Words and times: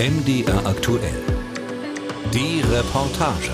MDR 0.00 0.64
aktuell. 0.64 1.12
Die 2.32 2.62
Reportage. 2.72 3.50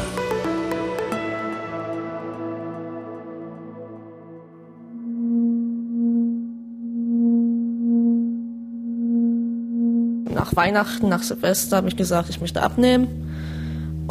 Nach 10.32 10.54
Weihnachten, 10.54 11.08
nach 11.08 11.24
Silvester 11.24 11.78
habe 11.78 11.88
ich 11.88 11.96
gesagt, 11.96 12.28
ich 12.30 12.40
möchte 12.40 12.62
abnehmen. 12.62 13.08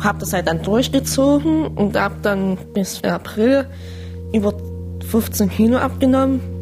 Habe 0.04 0.20
das 0.20 0.34
halt 0.34 0.50
dann 0.50 0.62
durchgezogen 0.62 1.68
und 1.68 1.96
habe 1.96 2.16
dann 2.22 2.58
bis 2.74 3.02
April 3.06 3.66
über 4.34 4.54
15 5.10 5.50
Kilo 5.52 5.78
abgenommen. 5.78 6.55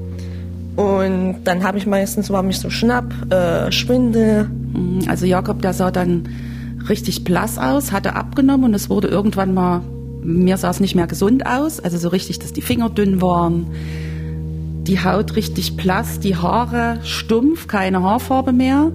Und 0.75 1.43
dann 1.43 1.63
habe 1.63 1.77
ich 1.77 1.85
meistens, 1.85 2.29
war 2.29 2.41
mich 2.41 2.59
so 2.59 2.69
schnapp, 2.69 3.13
äh, 3.31 3.71
Schwindel. 3.71 4.45
Mhm, 4.45 5.03
also 5.07 5.25
Jakob, 5.25 5.61
der 5.61 5.73
sah 5.73 5.91
dann 5.91 6.29
richtig 6.89 7.23
blass 7.23 7.57
aus, 7.57 7.91
hatte 7.91 8.15
abgenommen 8.15 8.65
und 8.65 8.73
es 8.73 8.89
wurde 8.89 9.07
irgendwann 9.07 9.53
mal, 9.53 9.81
mir 10.23 10.57
sah 10.57 10.69
es 10.69 10.79
nicht 10.79 10.95
mehr 10.95 11.07
gesund 11.07 11.45
aus, 11.45 11.79
also 11.79 11.97
so 11.97 12.09
richtig, 12.09 12.39
dass 12.39 12.53
die 12.53 12.61
Finger 12.61 12.89
dünn 12.89 13.21
waren, 13.21 13.67
die 14.83 15.03
Haut 15.03 15.35
richtig 15.35 15.77
blass, 15.77 16.19
die 16.19 16.35
Haare 16.35 16.99
stumpf, 17.03 17.67
keine 17.67 18.01
Haarfarbe 18.01 18.51
mehr 18.51 18.91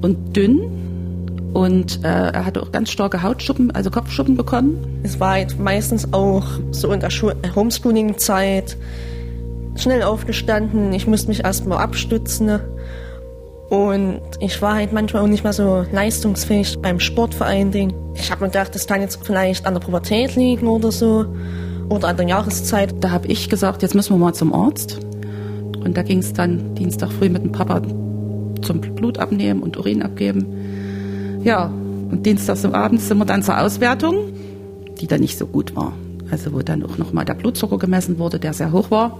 und 0.00 0.36
dünn. 0.36 0.60
Und 1.54 2.04
äh, 2.04 2.30
er 2.30 2.44
hatte 2.44 2.62
auch 2.62 2.70
ganz 2.70 2.90
starke 2.90 3.22
Hautschuppen, 3.22 3.70
also 3.70 3.90
Kopfschuppen 3.90 4.36
bekommen. 4.36 4.76
Es 5.02 5.18
war 5.18 5.30
halt 5.30 5.58
meistens 5.58 6.12
auch 6.12 6.44
so 6.70 6.92
in 6.92 7.00
der 7.00 7.10
Homeschooling-Zeit 7.10 8.76
schnell 9.82 10.02
aufgestanden. 10.02 10.92
Ich 10.92 11.06
musste 11.06 11.28
mich 11.28 11.44
erstmal 11.44 11.78
abstützen. 11.78 12.60
Und 13.70 14.20
ich 14.40 14.62
war 14.62 14.76
halt 14.76 14.92
manchmal 14.92 15.22
auch 15.22 15.28
nicht 15.28 15.44
mehr 15.44 15.52
so 15.52 15.84
leistungsfähig 15.92 16.78
beim 16.80 17.00
Sport 17.00 17.34
vor 17.34 17.46
allen 17.46 17.70
Dingen. 17.70 17.92
Ich 18.14 18.30
habe 18.30 18.44
mir 18.44 18.50
gedacht, 18.50 18.74
das 18.74 18.86
kann 18.86 19.02
jetzt 19.02 19.20
vielleicht 19.22 19.66
an 19.66 19.74
der 19.74 19.80
Pubertät 19.80 20.36
liegen 20.36 20.68
oder 20.68 20.90
so. 20.90 21.26
Oder 21.90 22.08
an 22.08 22.16
der 22.16 22.26
Jahreszeit. 22.26 22.94
Da 23.00 23.10
habe 23.10 23.26
ich 23.26 23.48
gesagt, 23.48 23.82
jetzt 23.82 23.94
müssen 23.94 24.14
wir 24.14 24.18
mal 24.18 24.34
zum 24.34 24.54
Arzt. 24.54 24.98
Und 25.84 25.96
da 25.96 26.02
ging 26.02 26.18
es 26.18 26.32
dann 26.32 26.74
Dienstag 26.74 27.12
früh 27.12 27.28
mit 27.28 27.44
dem 27.44 27.52
Papa 27.52 27.82
zum 28.62 28.80
Blut 28.80 29.18
abnehmen 29.18 29.62
und 29.62 29.76
Urin 29.76 30.02
abgeben. 30.02 31.40
Ja, 31.44 31.66
und 32.10 32.24
Dienstags 32.24 32.64
abends 32.64 33.08
sind 33.08 33.18
wir 33.18 33.24
dann 33.24 33.42
zur 33.42 33.60
Auswertung, 33.60 34.32
die 35.00 35.06
dann 35.06 35.20
nicht 35.20 35.38
so 35.38 35.46
gut 35.46 35.76
war. 35.76 35.92
Also 36.30 36.52
wo 36.52 36.60
dann 36.60 36.84
auch 36.84 36.98
nochmal 36.98 37.24
der 37.24 37.34
Blutzucker 37.34 37.78
gemessen 37.78 38.18
wurde, 38.18 38.38
der 38.38 38.52
sehr 38.52 38.72
hoch 38.72 38.90
war. 38.90 39.18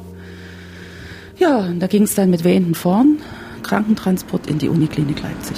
Ja, 1.49 1.61
und 1.61 1.81
da 1.81 1.87
ging 1.87 2.03
es 2.03 2.15
dann 2.15 2.29
mit 2.29 2.45
wehenden 2.45 2.75
vorn, 2.75 3.23
Krankentransport 3.63 4.49
in 4.49 4.59
die 4.59 4.69
Uniklinik 4.69 5.23
Leipzig. 5.23 5.57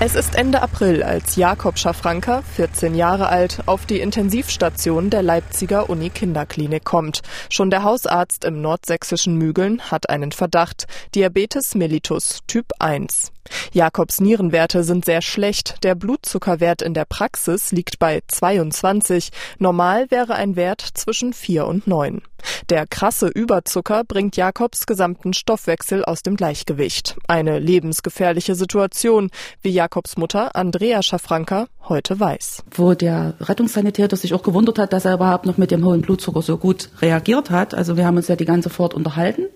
Es 0.00 0.16
ist 0.16 0.34
Ende 0.34 0.60
April, 0.60 1.04
als 1.04 1.36
Jakob 1.36 1.78
Schafranker, 1.78 2.42
14 2.56 2.96
Jahre 2.96 3.28
alt, 3.28 3.60
auf 3.66 3.86
die 3.86 4.00
Intensivstation 4.00 5.10
der 5.10 5.22
Leipziger 5.22 5.88
Uni-Kinderklinik 5.88 6.84
kommt. 6.84 7.20
Schon 7.48 7.70
der 7.70 7.84
Hausarzt 7.84 8.44
im 8.44 8.60
nordsächsischen 8.60 9.36
Mügeln 9.36 9.80
hat 9.92 10.10
einen 10.10 10.32
Verdacht. 10.32 10.88
Diabetes 11.14 11.76
mellitus 11.76 12.40
Typ 12.48 12.72
1. 12.80 13.30
Jakobs 13.72 14.20
Nierenwerte 14.20 14.84
sind 14.84 15.04
sehr 15.04 15.22
schlecht. 15.22 15.82
Der 15.84 15.94
Blutzuckerwert 15.94 16.82
in 16.82 16.94
der 16.94 17.04
Praxis 17.04 17.72
liegt 17.72 17.98
bei 17.98 18.22
22. 18.26 19.30
Normal 19.58 20.10
wäre 20.10 20.34
ein 20.34 20.56
Wert 20.56 20.80
zwischen 20.94 21.32
4 21.32 21.66
und 21.66 21.86
9. 21.86 22.22
Der 22.68 22.86
krasse 22.86 23.28
Überzucker 23.28 24.04
bringt 24.04 24.36
Jakobs 24.36 24.86
gesamten 24.86 25.32
Stoffwechsel 25.32 26.04
aus 26.04 26.22
dem 26.22 26.36
Gleichgewicht. 26.36 27.16
Eine 27.28 27.58
lebensgefährliche 27.58 28.54
Situation, 28.54 29.30
wie 29.62 29.70
Jakobs 29.70 30.16
Mutter 30.16 30.56
Andrea 30.56 31.02
Schafranker 31.02 31.68
heute 31.88 32.18
weiß. 32.18 32.62
Wo 32.70 32.94
der 32.94 33.34
Rettungssanitäter 33.40 34.16
sich 34.16 34.34
auch 34.34 34.42
gewundert 34.42 34.78
hat, 34.78 34.92
dass 34.92 35.04
er 35.04 35.14
überhaupt 35.14 35.46
noch 35.46 35.58
mit 35.58 35.70
dem 35.70 35.84
hohen 35.84 36.02
Blutzucker 36.02 36.42
so 36.42 36.56
gut 36.56 36.90
reagiert 37.00 37.50
hat. 37.50 37.74
Also 37.74 37.96
wir 37.96 38.06
haben 38.06 38.16
uns 38.16 38.28
ja 38.28 38.36
die 38.36 38.44
ganze 38.44 38.70
Fahrt 38.70 38.94
unterhalten. 38.94 39.46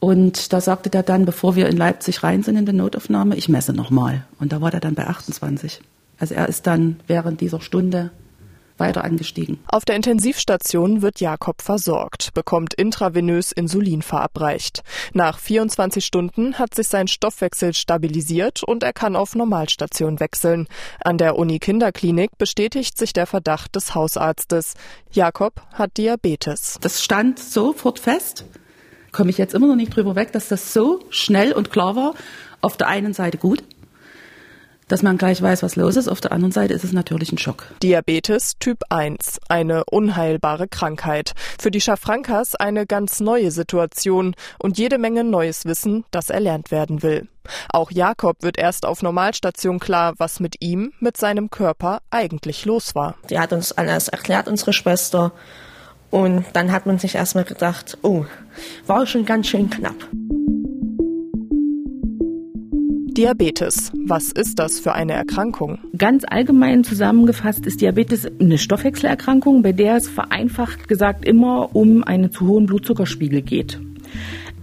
Und 0.00 0.52
da 0.54 0.60
sagte 0.60 0.88
der 0.88 1.02
dann, 1.02 1.26
bevor 1.26 1.56
wir 1.56 1.68
in 1.68 1.76
Leipzig 1.76 2.22
rein 2.22 2.42
sind 2.42 2.56
in 2.56 2.66
die 2.66 2.72
Notaufnahme, 2.72 3.36
ich 3.36 3.48
messe 3.48 3.74
nochmal. 3.74 4.24
Und 4.38 4.52
da 4.52 4.60
war 4.60 4.70
der 4.70 4.80
dann 4.80 4.94
bei 4.94 5.06
28. 5.06 5.80
Also 6.18 6.34
er 6.34 6.48
ist 6.48 6.66
dann 6.66 7.00
während 7.06 7.40
dieser 7.40 7.60
Stunde 7.60 8.10
weiter 8.78 9.04
angestiegen. 9.04 9.60
Auf 9.68 9.84
der 9.84 9.94
Intensivstation 9.94 11.02
wird 11.02 11.20
Jakob 11.20 11.60
versorgt, 11.60 12.32
bekommt 12.32 12.72
intravenös 12.72 13.52
Insulin 13.52 14.00
verabreicht. 14.00 14.80
Nach 15.12 15.38
24 15.38 16.02
Stunden 16.02 16.58
hat 16.58 16.74
sich 16.74 16.88
sein 16.88 17.06
Stoffwechsel 17.06 17.74
stabilisiert 17.74 18.64
und 18.64 18.82
er 18.82 18.94
kann 18.94 19.16
auf 19.16 19.34
Normalstation 19.34 20.18
wechseln. 20.18 20.66
An 21.04 21.18
der 21.18 21.36
Uni 21.36 21.58
Kinderklinik 21.58 22.38
bestätigt 22.38 22.96
sich 22.96 23.12
der 23.12 23.26
Verdacht 23.26 23.76
des 23.76 23.94
Hausarztes. 23.94 24.74
Jakob 25.12 25.60
hat 25.74 25.98
Diabetes. 25.98 26.78
Das 26.80 27.04
stand 27.04 27.38
sofort 27.38 27.98
fest 27.98 28.46
komme 29.12 29.30
ich 29.30 29.38
jetzt 29.38 29.54
immer 29.54 29.66
noch 29.66 29.76
nicht 29.76 29.94
drüber 29.94 30.14
weg, 30.16 30.32
dass 30.32 30.48
das 30.48 30.72
so 30.72 31.00
schnell 31.10 31.52
und 31.52 31.70
klar 31.70 31.96
war. 31.96 32.14
Auf 32.60 32.76
der 32.76 32.88
einen 32.88 33.14
Seite 33.14 33.38
gut, 33.38 33.62
dass 34.90 35.02
man 35.02 35.18
gleich 35.18 35.40
weiß, 35.40 35.62
was 35.62 35.76
los 35.76 35.96
ist. 35.96 36.08
Auf 36.08 36.20
der 36.20 36.32
anderen 36.32 36.52
Seite 36.52 36.74
ist 36.74 36.84
es 36.84 36.92
natürlich 36.92 37.32
ein 37.32 37.38
Schock. 37.38 37.66
Diabetes 37.82 38.58
Typ 38.58 38.82
1, 38.90 39.38
eine 39.48 39.84
unheilbare 39.84 40.68
Krankheit. 40.68 41.32
Für 41.58 41.70
die 41.70 41.80
Schafrankas 41.80 42.54
eine 42.56 42.86
ganz 42.86 43.20
neue 43.20 43.50
Situation 43.50 44.34
und 44.58 44.78
jede 44.78 44.98
Menge 44.98 45.24
neues 45.24 45.64
Wissen, 45.64 46.04
das 46.10 46.28
erlernt 46.28 46.70
werden 46.70 47.02
will. 47.02 47.28
Auch 47.72 47.90
Jakob 47.90 48.42
wird 48.42 48.58
erst 48.58 48.84
auf 48.84 49.02
Normalstation 49.02 49.78
klar, 49.78 50.14
was 50.18 50.40
mit 50.40 50.56
ihm, 50.60 50.92
mit 51.00 51.16
seinem 51.16 51.50
Körper 51.50 52.00
eigentlich 52.10 52.64
los 52.64 52.94
war. 52.94 53.14
Die 53.30 53.38
hat 53.38 53.52
uns 53.52 53.72
alles 53.72 54.08
erklärt, 54.08 54.48
unsere 54.48 54.72
Schwester. 54.72 55.32
Und 56.10 56.44
dann 56.54 56.72
hat 56.72 56.86
man 56.86 56.98
sich 56.98 57.14
erstmal 57.14 57.44
gedacht, 57.44 57.98
oh, 58.02 58.24
war 58.86 59.06
schon 59.06 59.24
ganz 59.24 59.46
schön 59.46 59.70
knapp. 59.70 60.08
Diabetes. 63.20 63.92
Was 64.06 64.32
ist 64.32 64.58
das 64.58 64.80
für 64.80 64.92
eine 64.94 65.12
Erkrankung? 65.12 65.78
Ganz 65.96 66.24
allgemein 66.26 66.84
zusammengefasst 66.84 67.66
ist 67.66 67.80
Diabetes 67.80 68.26
eine 68.40 68.56
Stoffwechselerkrankung, 68.56 69.62
bei 69.62 69.72
der 69.72 69.96
es 69.96 70.08
vereinfacht 70.08 70.88
gesagt 70.88 71.24
immer 71.24 71.74
um 71.76 72.02
einen 72.02 72.32
zu 72.32 72.46
hohen 72.46 72.66
Blutzuckerspiegel 72.66 73.42
geht. 73.42 73.78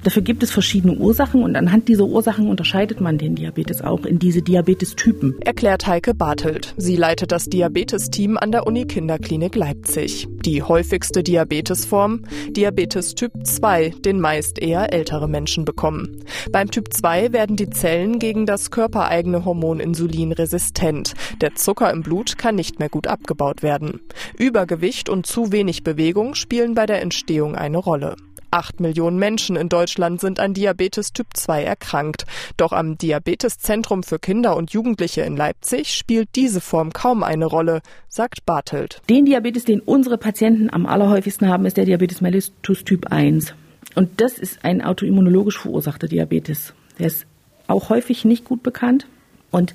Dafür 0.08 0.22
gibt 0.22 0.42
es 0.42 0.52
verschiedene 0.52 0.94
Ursachen 0.94 1.44
und 1.44 1.58
anhand 1.58 1.90
dieser 1.90 2.06
Ursachen 2.06 2.48
unterscheidet 2.48 3.02
man 3.02 3.18
den 3.18 3.36
Diabetes 3.36 3.82
auch 3.82 4.06
in 4.06 4.20
diese 4.20 4.42
Diabetestypen. 4.42 5.42
Erklärt 5.42 5.86
Heike 5.86 6.14
Bartelt. 6.14 6.74
Sie 6.78 6.96
leitet 6.96 7.34
das 7.34 7.50
Diabetesteam 7.50 8.38
an 8.38 8.54
der 8.54 8.66
Uni 8.66 8.86
Kinderklinik 8.86 9.58
Leipzig. 9.58 10.30
Die 10.46 10.64
häufigste 10.64 11.24
Diabetesform, 11.24 12.22
Diabetes 12.52 13.16
Typ 13.16 13.34
2, 13.44 13.96
den 14.06 14.22
meist 14.22 14.60
eher 14.60 14.94
ältere 14.94 15.28
Menschen 15.28 15.66
bekommen. 15.66 16.24
Beim 16.54 16.72
Typ 16.72 16.94
2 16.94 17.34
werden 17.34 17.58
die 17.58 17.70
Zellen 17.70 18.18
gegen 18.18 18.46
das 18.46 18.72
körpereigene 18.72 19.44
Hormon 19.44 19.82
Insulin 19.82 20.32
resistent. 20.32 21.16
Der 21.42 21.56
Zucker 21.56 21.92
im 21.92 22.02
Blut 22.02 22.38
kann 22.38 22.56
nicht 22.56 22.80
mehr 22.80 22.88
gut 22.88 23.08
abgebaut 23.08 23.62
werden. 23.62 24.00
Übergewicht 24.38 25.10
und 25.10 25.26
zu 25.26 25.52
wenig 25.52 25.84
Bewegung 25.84 26.34
spielen 26.34 26.76
bei 26.76 26.86
der 26.86 27.02
Entstehung 27.02 27.56
eine 27.56 27.80
Rolle. 27.80 28.16
Acht 28.50 28.80
Millionen 28.80 29.20
Menschen 29.20 29.56
in 29.56 29.68
Deutschland 29.68 30.22
sind 30.22 30.40
an 30.40 30.54
Diabetes 30.54 31.12
Typ 31.12 31.28
2 31.34 31.64
erkrankt. 31.64 32.26
Doch 32.56 32.72
am 32.72 32.98
Diabeteszentrum 32.98 34.04
für 34.04 34.20
Kinder 34.20 34.56
und 34.56 34.72
Jugendliche 34.72 35.22
in 35.22 35.36
Leipzig 35.36 35.94
spielt 35.94 36.30
diese 36.36 36.62
Form 36.62 36.94
kaum 36.94 37.24
eine 37.24 37.46
Rolle, 37.46 37.82
sagt 38.08 38.46
Bartelt. 38.46 39.02
Den 39.10 39.26
Diabetes, 39.26 39.66
den 39.66 39.82
unsere 39.82 40.18
Patienten 40.18 40.70
am 40.72 40.86
allerhäufigsten 40.86 41.50
haben, 41.50 41.66
ist 41.66 41.78
der 41.78 41.86
Diabetes 41.86 42.22
mellitus 42.22 42.84
Typ 42.86 43.08
1. 43.12 43.54
Und 43.96 44.22
das 44.22 44.38
ist 44.38 44.64
ein 44.64 44.82
autoimmunologisch 44.82 45.58
verursachter 45.58 46.08
Diabetes. 46.08 46.74
Der 47.00 47.08
ist 47.08 47.26
auch 47.68 47.90
häufig 47.90 48.26
nicht 48.26 48.46
gut 48.46 48.64
bekannt. 48.64 49.08
Und 49.52 49.74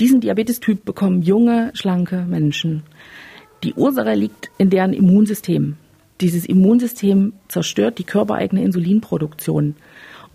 diesen 0.00 0.20
Diabetestyp 0.20 0.84
bekommen 0.84 1.22
junge, 1.22 1.72
schlanke 1.74 2.24
Menschen. 2.28 2.84
Die 3.64 3.74
Ursache 3.74 4.14
liegt 4.14 4.50
in 4.56 4.70
deren 4.70 4.92
Immunsystem 4.92 5.76
dieses 6.20 6.46
Immunsystem 6.46 7.34
zerstört 7.48 7.98
die 7.98 8.04
körpereigene 8.04 8.62
Insulinproduktion. 8.62 9.76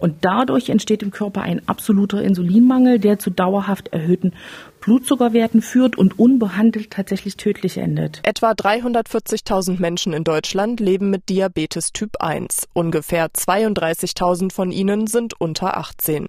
Und 0.03 0.15
dadurch 0.25 0.69
entsteht 0.69 1.01
im 1.01 1.11
Körper 1.11 1.43
ein 1.43 1.65
absoluter 1.65 2.21
Insulinmangel, 2.21 2.99
der 2.99 3.19
zu 3.19 3.29
dauerhaft 3.29 3.89
erhöhten 3.93 4.33
Blutzuckerwerten 4.81 5.61
führt 5.61 5.97
und 5.97 6.19
unbehandelt 6.19 6.91
tatsächlich 6.91 7.37
tödlich 7.37 7.77
endet. 7.77 8.19
Etwa 8.23 8.51
340.000 8.51 9.79
Menschen 9.79 10.11
in 10.11 10.25
Deutschland 10.25 10.81
leben 10.81 11.09
mit 11.09 11.29
Diabetes 11.29 11.93
Typ 11.93 12.17
1. 12.19 12.67
Ungefähr 12.73 13.27
32.000 13.27 14.51
von 14.51 14.71
ihnen 14.71 15.07
sind 15.07 15.39
unter 15.39 15.77
18. 15.77 16.27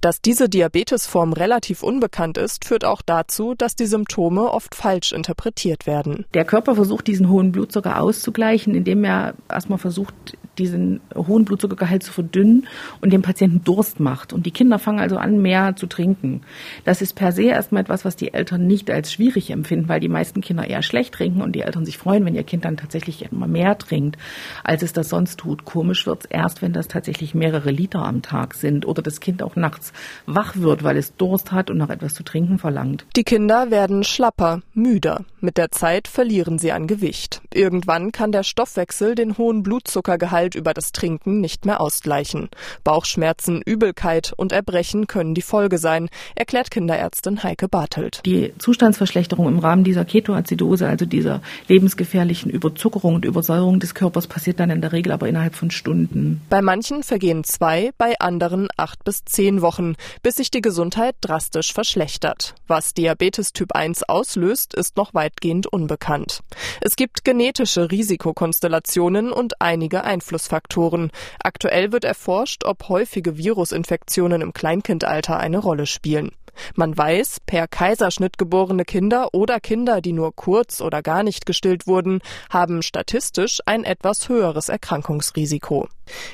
Dass 0.00 0.20
diese 0.20 0.48
Diabetesform 0.48 1.32
relativ 1.32 1.82
unbekannt 1.82 2.38
ist, 2.38 2.64
führt 2.64 2.84
auch 2.84 3.02
dazu, 3.02 3.54
dass 3.54 3.76
die 3.76 3.86
Symptome 3.86 4.50
oft 4.50 4.74
falsch 4.74 5.12
interpretiert 5.12 5.86
werden. 5.86 6.26
Der 6.34 6.44
Körper 6.44 6.74
versucht, 6.74 7.06
diesen 7.06 7.28
hohen 7.28 7.52
Blutzucker 7.52 8.00
auszugleichen, 8.00 8.74
indem 8.74 9.04
er 9.04 9.34
erstmal 9.48 9.78
versucht, 9.78 10.14
diesen 10.58 11.00
hohen 11.14 11.44
Blutzuckergehalt 11.44 12.02
zu 12.02 12.12
verdünnen 12.12 12.66
und 13.00 13.12
dem 13.12 13.22
Patienten 13.22 13.62
Durst 13.64 14.00
macht. 14.00 14.32
Und 14.32 14.46
die 14.46 14.50
Kinder 14.50 14.78
fangen 14.78 15.00
also 15.00 15.16
an, 15.16 15.40
mehr 15.40 15.76
zu 15.76 15.86
trinken. 15.86 16.42
Das 16.84 17.02
ist 17.02 17.14
per 17.14 17.32
se 17.32 17.44
erstmal 17.44 17.82
etwas, 17.82 18.04
was 18.04 18.16
die 18.16 18.34
Eltern 18.34 18.66
nicht 18.66 18.90
als 18.90 19.12
schwierig 19.12 19.50
empfinden, 19.50 19.88
weil 19.88 20.00
die 20.00 20.08
meisten 20.08 20.40
Kinder 20.40 20.68
eher 20.68 20.82
schlecht 20.82 21.14
trinken 21.14 21.42
und 21.42 21.52
die 21.52 21.62
Eltern 21.62 21.84
sich 21.84 21.98
freuen, 21.98 22.24
wenn 22.24 22.34
ihr 22.34 22.44
Kind 22.44 22.64
dann 22.64 22.76
tatsächlich 22.76 23.30
immer 23.30 23.46
mehr 23.46 23.78
trinkt, 23.78 24.18
als 24.64 24.82
es 24.82 24.92
das 24.92 25.08
sonst 25.08 25.38
tut. 25.38 25.64
Komisch 25.64 26.06
wird 26.06 26.24
es 26.24 26.30
erst, 26.30 26.62
wenn 26.62 26.72
das 26.72 26.88
tatsächlich 26.88 27.34
mehrere 27.34 27.70
Liter 27.70 28.04
am 28.04 28.22
Tag 28.22 28.54
sind 28.54 28.86
oder 28.86 29.02
das 29.02 29.20
Kind 29.20 29.42
auch 29.42 29.56
nachts 29.56 29.92
wach 30.26 30.56
wird, 30.56 30.82
weil 30.82 30.96
es 30.96 31.16
Durst 31.16 31.52
hat 31.52 31.70
und 31.70 31.78
nach 31.78 31.90
etwas 31.90 32.14
zu 32.14 32.22
trinken 32.22 32.58
verlangt. 32.58 33.06
Die 33.16 33.24
Kinder 33.24 33.70
werden 33.70 34.04
schlapper, 34.04 34.62
müder. 34.74 35.24
Mit 35.40 35.56
der 35.56 35.70
Zeit 35.70 36.08
verlieren 36.08 36.58
sie 36.58 36.72
an 36.72 36.86
Gewicht. 36.86 37.40
Irgendwann 37.52 38.12
kann 38.12 38.32
der 38.32 38.42
Stoffwechsel 38.42 39.14
den 39.14 39.38
hohen 39.38 39.62
Blutzuckergehalt 39.62 40.47
über 40.54 40.74
das 40.74 40.92
Trinken 40.92 41.40
nicht 41.40 41.66
mehr 41.66 41.80
ausgleichen. 41.80 42.48
Bauchschmerzen, 42.84 43.62
Übelkeit 43.64 44.32
und 44.36 44.52
Erbrechen 44.52 45.06
können 45.06 45.34
die 45.34 45.42
Folge 45.42 45.78
sein, 45.78 46.08
erklärt 46.34 46.70
Kinderärztin 46.70 47.42
Heike 47.42 47.68
Bartelt. 47.68 48.20
Die 48.24 48.52
Zustandsverschlechterung 48.58 49.48
im 49.48 49.58
Rahmen 49.58 49.84
dieser 49.84 50.04
Ketoazidose, 50.04 50.86
also 50.86 51.06
dieser 51.06 51.42
lebensgefährlichen 51.68 52.50
Überzuckerung 52.50 53.14
und 53.14 53.24
Übersäuerung 53.24 53.80
des 53.80 53.94
Körpers, 53.94 54.26
passiert 54.26 54.60
dann 54.60 54.70
in 54.70 54.80
der 54.80 54.92
Regel 54.92 55.12
aber 55.12 55.28
innerhalb 55.28 55.54
von 55.54 55.70
Stunden. 55.70 56.40
Bei 56.48 56.62
manchen 56.62 57.02
vergehen 57.02 57.44
zwei, 57.44 57.90
bei 57.98 58.18
anderen 58.18 58.68
acht 58.76 59.04
bis 59.04 59.24
zehn 59.24 59.62
Wochen, 59.62 59.94
bis 60.22 60.36
sich 60.36 60.50
die 60.50 60.60
Gesundheit 60.60 61.16
drastisch 61.20 61.72
verschlechtert. 61.72 62.54
Was 62.66 62.94
Diabetes 62.94 63.52
Typ 63.52 63.72
1 63.72 64.04
auslöst, 64.04 64.74
ist 64.74 64.96
noch 64.96 65.14
weitgehend 65.14 65.66
unbekannt. 65.66 66.40
Es 66.80 66.96
gibt 66.96 67.24
genetische 67.24 67.90
Risikokonstellationen 67.90 69.32
und 69.32 69.60
einige 69.60 70.04
Einflussfaktoren. 70.38 71.10
Aktuell 71.42 71.92
wird 71.92 72.04
erforscht, 72.04 72.64
ob 72.64 72.88
häufige 72.88 73.36
Virusinfektionen 73.36 74.40
im 74.40 74.52
Kleinkindalter 74.52 75.38
eine 75.38 75.58
Rolle 75.58 75.86
spielen. 75.86 76.30
Man 76.74 76.96
weiß, 76.96 77.38
per 77.46 77.68
Kaiserschnitt 77.68 78.38
geborene 78.38 78.84
Kinder 78.84 79.28
oder 79.32 79.60
Kinder, 79.60 80.00
die 80.00 80.12
nur 80.12 80.34
kurz 80.34 80.80
oder 80.80 81.02
gar 81.02 81.22
nicht 81.22 81.46
gestillt 81.46 81.86
wurden, 81.86 82.20
haben 82.50 82.82
statistisch 82.82 83.60
ein 83.66 83.84
etwas 83.84 84.28
höheres 84.28 84.68
Erkrankungsrisiko. 84.68 85.88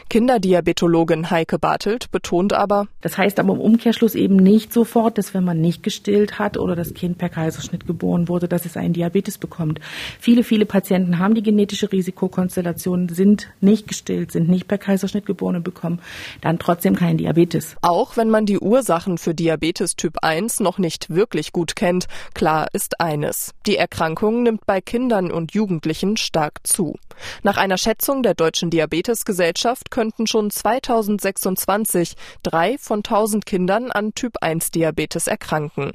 Kinderdiabetologin 0.08 1.30
Heike 1.30 1.58
Bartelt 1.58 2.10
betont 2.10 2.52
aber, 2.52 2.86
das 3.00 3.18
heißt 3.18 3.40
aber 3.40 3.54
im 3.54 3.60
Umkehrschluss 3.60 4.14
eben 4.14 4.36
nicht 4.36 4.72
sofort, 4.72 5.18
dass 5.18 5.34
wenn 5.34 5.44
man 5.44 5.60
nicht 5.60 5.82
gestillt 5.82 6.38
hat 6.38 6.56
oder 6.56 6.76
das 6.76 6.94
Kind 6.94 7.18
per 7.18 7.28
Kaiserschnitt 7.28 7.86
geboren 7.86 8.28
wurde, 8.28 8.48
dass 8.48 8.64
es 8.64 8.76
einen 8.76 8.92
Diabetes 8.92 9.38
bekommt. 9.38 9.80
Viele, 10.20 10.44
viele 10.44 10.66
Patienten 10.66 11.18
haben 11.18 11.34
die 11.34 11.42
genetische 11.42 11.90
Risikokonstellation, 11.90 13.08
sind 13.08 13.48
nicht 13.60 13.88
gestillt, 13.88 14.32
sind 14.32 14.48
nicht 14.48 14.68
per 14.68 14.78
Kaiserschnitt 14.78 15.26
geboren 15.26 15.56
und 15.56 15.64
bekommen 15.64 16.00
dann 16.40 16.58
trotzdem 16.58 16.94
keinen 16.96 17.18
Diabetes. 17.18 17.76
Auch 17.82 18.16
wenn 18.16 18.30
man 18.30 18.46
die 18.46 18.58
Ursachen 18.58 19.18
für 19.18 19.34
Diabetes 19.34 19.96
Typ 19.96 20.13
1 20.22 20.60
noch 20.60 20.78
nicht 20.78 21.10
wirklich 21.10 21.52
gut 21.52 21.74
kennt, 21.76 22.06
klar 22.34 22.68
ist 22.72 23.00
eines. 23.00 23.52
Die 23.66 23.76
Erkrankung 23.76 24.42
nimmt 24.42 24.66
bei 24.66 24.80
Kindern 24.80 25.32
und 25.32 25.54
Jugendlichen 25.54 26.16
stark 26.16 26.60
zu. 26.64 26.96
Nach 27.42 27.56
einer 27.56 27.78
Schätzung 27.78 28.22
der 28.22 28.34
Deutschen 28.34 28.70
Diabetesgesellschaft 28.70 29.90
könnten 29.90 30.26
schon 30.26 30.50
2026 30.50 32.14
drei 32.42 32.78
von 32.78 32.98
1000 32.98 33.46
Kindern 33.46 33.90
an 33.90 34.14
Typ 34.14 34.36
1 34.40 34.70
Diabetes 34.70 35.26
erkranken. 35.26 35.92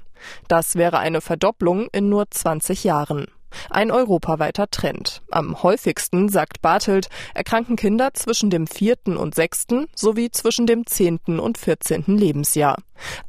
Das 0.47 0.75
wäre 0.75 0.99
eine 0.99 1.21
Verdopplung 1.21 1.87
in 1.91 2.09
nur 2.09 2.29
20 2.29 2.83
Jahren. 2.83 3.27
Ein 3.69 3.91
europaweiter 3.91 4.69
Trend. 4.69 5.21
Am 5.31 5.63
häufigsten, 5.63 6.29
sagt 6.29 6.61
Bartelt, 6.61 7.09
erkranken 7.33 7.75
Kinder 7.75 8.13
zwischen 8.13 8.49
dem 8.49 8.67
vierten 8.67 9.17
und 9.17 9.35
sechsten 9.35 9.87
sowie 9.95 10.31
zwischen 10.31 10.67
dem 10.67 10.85
zehnten 10.85 11.39
und 11.39 11.57
vierzehnten 11.57 12.17
Lebensjahr. 12.17 12.77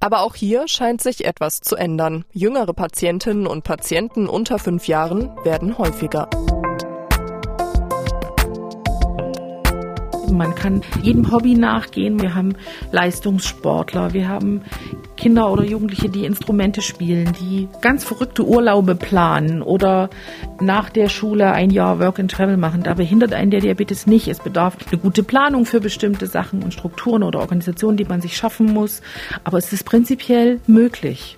Aber 0.01 0.21
auch 0.21 0.35
hier 0.35 0.67
scheint 0.69 1.01
sich 1.01 1.25
etwas 1.25 1.61
zu 1.61 1.77
ändern. 1.77 2.25
Jüngere 2.33 2.73
Patientinnen 2.73 3.47
und 3.47 3.65
Patienten 3.65 4.29
unter 4.29 4.59
fünf 4.59 4.89
Jahren 4.89 5.31
werden 5.45 5.79
häufiger. 5.79 6.29
Man 10.33 10.55
kann 10.55 10.83
jedem 11.03 11.31
Hobby 11.33 11.55
nachgehen. 11.55 12.21
Wir 12.21 12.35
haben 12.35 12.55
Leistungssportler, 12.93 14.13
wir 14.13 14.29
haben 14.29 14.63
Kinder 15.21 15.53
oder 15.53 15.65
Jugendliche, 15.65 16.09
die 16.09 16.25
Instrumente 16.25 16.81
spielen, 16.81 17.35
die 17.39 17.69
ganz 17.83 18.05
verrückte 18.05 18.43
Urlaube 18.43 18.95
planen 18.95 19.61
oder 19.61 20.09
nach 20.63 20.89
der 20.89 21.11
Schule 21.11 21.53
ein 21.53 21.69
Jahr 21.69 21.99
Work 22.01 22.19
and 22.19 22.31
Travel 22.31 22.57
machen. 22.57 22.85
Da 22.85 22.95
behindert 22.95 23.35
einen 23.35 23.51
der 23.51 23.61
Diabetes 23.61 24.07
nicht. 24.07 24.29
Es 24.29 24.39
bedarf 24.39 24.79
eine 24.91 24.99
gute 24.99 25.23
Planung 25.23 25.67
für 25.67 25.79
bestimmte 25.79 26.27
Sachen 26.27 26.63
und 26.63 26.73
Strukturen 26.73 27.23
oder 27.23 27.41
Organisationen, 27.41 27.99
die 27.99 28.07
man 28.07 28.23
sich 28.23 28.35
schaffen 28.35 28.73
muss. 28.73 29.03
Aber 29.45 29.59
es 29.59 29.71
ist 29.75 29.85
prinzipiell 29.85 30.59
möglich. 30.67 31.37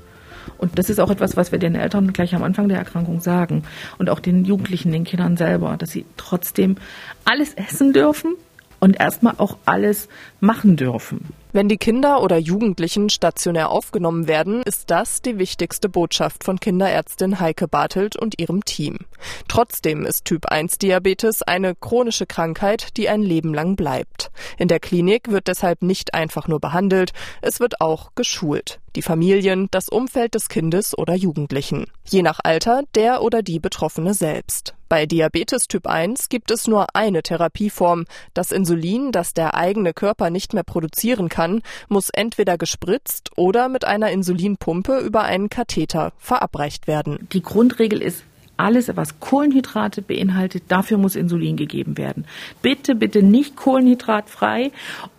Und 0.59 0.79
das 0.79 0.89
ist 0.89 1.01
auch 1.01 1.11
etwas, 1.11 1.37
was 1.37 1.51
wir 1.51 1.59
den 1.59 1.75
Eltern 1.75 2.13
gleich 2.13 2.37
am 2.37 2.45
Anfang 2.45 2.69
der 2.69 2.79
Erkrankung 2.79 3.21
sagen 3.21 3.65
und 3.99 4.11
auch 4.11 4.21
den 4.21 4.45
Jugendlichen, 4.45 4.93
den 4.93 5.03
Kindern 5.03 5.37
selber, 5.37 5.77
dass 5.77 5.91
sie 5.91 6.07
trotzdem 6.17 6.77
alles 7.25 7.55
essen 7.55 7.93
dürfen, 7.93 8.37
und 8.83 8.99
erstmal 8.99 9.35
auch 9.39 9.59
alles 9.65 10.09
machen 10.41 10.75
dürfen. 10.75 11.29
Wenn 11.55 11.69
die 11.69 11.77
Kinder 11.77 12.23
oder 12.23 12.39
Jugendlichen 12.39 13.11
stationär 13.11 13.69
aufgenommen 13.69 14.27
werden, 14.27 14.63
ist 14.63 14.91
das 14.91 15.21
die 15.21 15.37
wichtigste 15.37 15.91
Botschaft 15.91 16.45
von 16.45 16.59
Kinderärztin 16.59 17.41
Heike 17.41 17.69
Bartelt 17.69 18.17
und 18.17 18.41
ihrem 18.41 18.65
Team. 18.65 19.01
Trotzdem 19.49 20.07
ist 20.07 20.25
Typ 20.25 20.47
1 20.47 20.79
Diabetes 20.79 21.43
eine 21.43 21.75
chronische 21.75 22.25
Krankheit, 22.25 22.97
die 22.97 23.11
ein 23.11 23.21
Leben 23.21 23.53
lang 23.53 23.77
bleibt. 23.77 24.31
In 24.57 24.69
der 24.69 24.81
Klinik 24.81 25.31
wird 25.31 25.47
deshalb 25.47 25.83
nicht 25.83 26.15
einfach 26.15 26.49
nur 26.49 26.59
behandelt, 26.59 27.13
es 27.43 27.61
wird 27.61 27.83
auch 27.83 28.15
geschult. 28.15 28.81
Die 28.95 29.03
Familien, 29.03 29.69
das 29.71 29.91
Umfeld 29.91 30.35
des 30.35 30.49
Kindes 30.49 30.97
oder 30.97 31.15
Jugendlichen. 31.15 31.85
Je 32.05 32.23
nach 32.23 32.41
Alter 32.43 32.83
der 32.95 33.23
oder 33.23 33.43
die 33.43 33.59
Betroffene 33.59 34.15
selbst. 34.15 34.75
Bei 34.91 35.07
Diabetes 35.07 35.69
Typ 35.69 35.87
1 35.87 36.29
gibt 36.29 36.51
es 36.51 36.67
nur 36.67 36.95
eine 36.95 37.23
Therapieform. 37.23 38.05
Das 38.35 38.53
Insulin, 38.53 39.11
das 39.11 39.33
der 39.33 39.55
eigene 39.55 39.95
Körper 39.95 40.29
nicht 40.29 40.53
mehr 40.53 40.65
produzieren 40.65 41.31
kann, 41.31 41.42
muss 41.89 42.11
entweder 42.11 42.59
gespritzt 42.59 43.31
oder 43.37 43.69
mit 43.69 43.85
einer 43.85 44.11
Insulinpumpe 44.11 44.99
über 44.99 45.23
einen 45.23 45.49
Katheter 45.51 46.13
verabreicht 46.19 46.87
werden. 46.87 47.29
Die 47.33 47.43
Grundregel 47.43 48.03
ist 48.03 48.25
alles, 48.57 48.91
was 48.95 49.19
Kohlenhydrate 49.21 50.03
beinhaltet, 50.03 50.65
dafür 50.69 50.99
muss 50.99 51.17
Insulin 51.17 51.57
gegeben 51.57 51.99
werden. 51.99 52.27
Bitte, 52.61 52.95
bitte 52.95 53.23
nicht 53.23 53.57
kohlenhydratfrei 53.57 54.73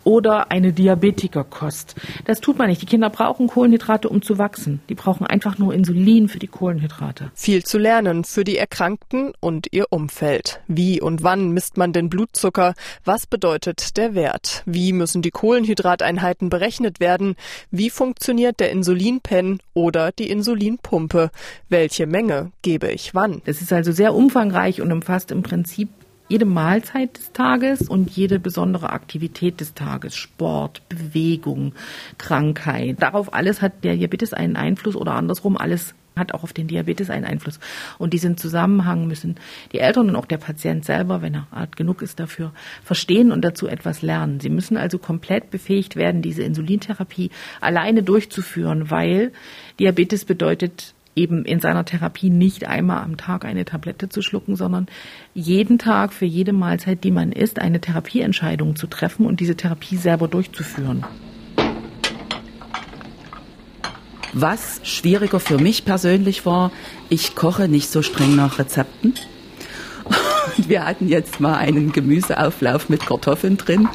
oder 0.04 0.52
eine 0.52 0.74
Diabetikerkost. 0.74 1.96
Das 2.26 2.42
tut 2.42 2.58
man 2.58 2.68
nicht. 2.70 2.82
Die 2.82 2.86
Kinder 2.86 3.10
brauchen 3.10 3.48
Kohlenhydrate, 3.48 4.10
um 4.10 4.22
zu 4.22 4.38
wachsen. 4.38 4.82
Die 4.90 4.96
brauchen 4.96 5.26
einfach 5.26 5.58
nur 5.58 5.74
Insulin 5.74 6.28
für 6.28 6.40
die 6.40 6.48
Kohlenhydrate. 6.48 7.32
Viel 7.34 7.64
zu 7.64 7.78
lernen 7.78 8.24
für 8.24 8.44
die 8.44 8.58
Erkrankten 8.58 9.34
und 9.40 9.68
ihr 9.72 9.86
Umfeld. 9.90 10.62
Wie 10.68 11.02
und 11.02 11.24
wann 11.24 11.52
misst 11.52 11.78
man 11.78 11.94
den 11.94 12.10
Blutzucker? 12.10 12.74
Was 13.06 13.26
bedeutet 13.28 13.98
der 13.98 14.16
Wert? 14.16 14.64
Wie 14.66 14.94
müssen 14.94 15.22
die 15.22 15.32
Kohlenhydrateinheiten 15.32 16.50
berechnet 16.50 17.00
werden? 17.00 17.36
Wie 17.72 17.90
funktioniert 17.90 18.60
der 18.60 18.72
Insulinpen 18.72 19.60
oder 19.74 20.12
die 20.12 20.30
Insulinpumpe? 20.30 21.32
Welche 21.70 22.08
Menge 22.08 22.52
gebe 22.62 22.92
ich 22.92 23.16
wann? 23.16 23.33
Das 23.46 23.62
ist 23.62 23.74
also 23.74 23.92
sehr 23.92 24.14
umfangreich 24.14 24.82
und 24.82 24.92
umfasst 24.92 25.32
im 25.32 25.44
Prinzip 25.44 25.90
jede 26.30 26.46
Mahlzeit 26.46 27.18
des 27.18 27.32
Tages 27.34 27.82
und 27.88 28.10
jede 28.10 28.40
besondere 28.40 28.92
Aktivität 28.92 29.60
des 29.60 29.74
Tages, 29.74 30.16
Sport, 30.16 30.82
Bewegung, 30.90 31.74
Krankheit. 32.18 33.02
Darauf 33.02 33.34
alles 33.34 33.62
hat 33.62 33.84
der 33.84 33.96
Diabetes 33.96 34.34
einen 34.34 34.56
Einfluss 34.56 34.96
oder 34.96 35.14
andersrum 35.14 35.58
alles 35.58 35.94
hat 36.16 36.34
auch 36.34 36.44
auf 36.44 36.54
den 36.54 36.68
Diabetes 36.68 37.10
einen 37.10 37.26
Einfluss. 37.26 37.60
Und 37.98 38.14
diesen 38.14 38.38
Zusammenhang 38.38 39.08
müssen 39.08 39.36
die 39.72 39.80
Eltern 39.80 40.10
und 40.10 40.16
auch 40.16 40.26
der 40.26 40.38
Patient 40.38 40.86
selber, 40.86 41.22
wenn 41.22 41.34
er 41.34 41.48
alt 41.52 41.76
genug 41.76 42.02
ist 42.02 42.20
dafür, 42.20 42.52
verstehen 42.84 43.32
und 43.32 43.44
dazu 43.44 43.68
etwas 43.68 44.02
lernen. 44.02 44.40
Sie 44.40 44.50
müssen 44.50 44.78
also 44.78 45.00
komplett 45.00 45.50
befähigt 45.50 45.96
werden, 45.96 46.22
diese 46.22 46.44
Insulintherapie 46.44 47.32
alleine 47.62 48.04
durchzuführen, 48.04 48.92
weil 48.92 49.32
Diabetes 49.80 50.26
bedeutet 50.26 50.94
eben 51.16 51.46
in 51.46 51.60
seiner 51.60 51.86
Therapie 51.86 52.30
nicht 52.30 52.68
einmal 52.68 53.04
am 53.04 53.18
Tag 53.18 53.46
eine 53.46 53.66
Tablette 53.66 54.10
zu 54.10 54.22
schlucken, 54.22 54.56
sondern 54.56 54.88
jeden 55.34 55.78
Tag 55.78 56.14
für 56.14 56.26
jede 56.26 56.54
Mahlzeit, 56.54 57.04
die 57.04 57.12
man 57.12 57.32
isst, 57.32 57.60
eine 57.60 57.82
Therapieentscheidung 57.82 58.76
zu 58.76 58.88
treffen 58.88 59.26
und 59.26 59.40
diese 59.40 59.56
Therapie 59.56 59.98
selber 59.98 60.28
durchzuführen. 60.28 61.06
Was 64.34 64.82
schwieriger 64.84 65.40
für 65.40 65.60
mich 65.60 65.86
persönlich 65.86 66.46
war, 66.46 66.72
ich 67.10 67.36
koche 67.36 67.68
nicht 67.68 67.92
so 67.92 68.02
streng 68.02 68.36
nach 68.36 68.58
Rezepten. 68.58 69.14
Und 70.58 70.70
wir 70.70 70.86
hatten 70.86 71.08
jetzt 71.08 71.40
mal 71.40 71.56
einen 71.56 71.92
Gemüseauflauf 71.92 72.90
mit 72.90 73.06
Kartoffeln 73.06 73.58
drin 73.58 73.88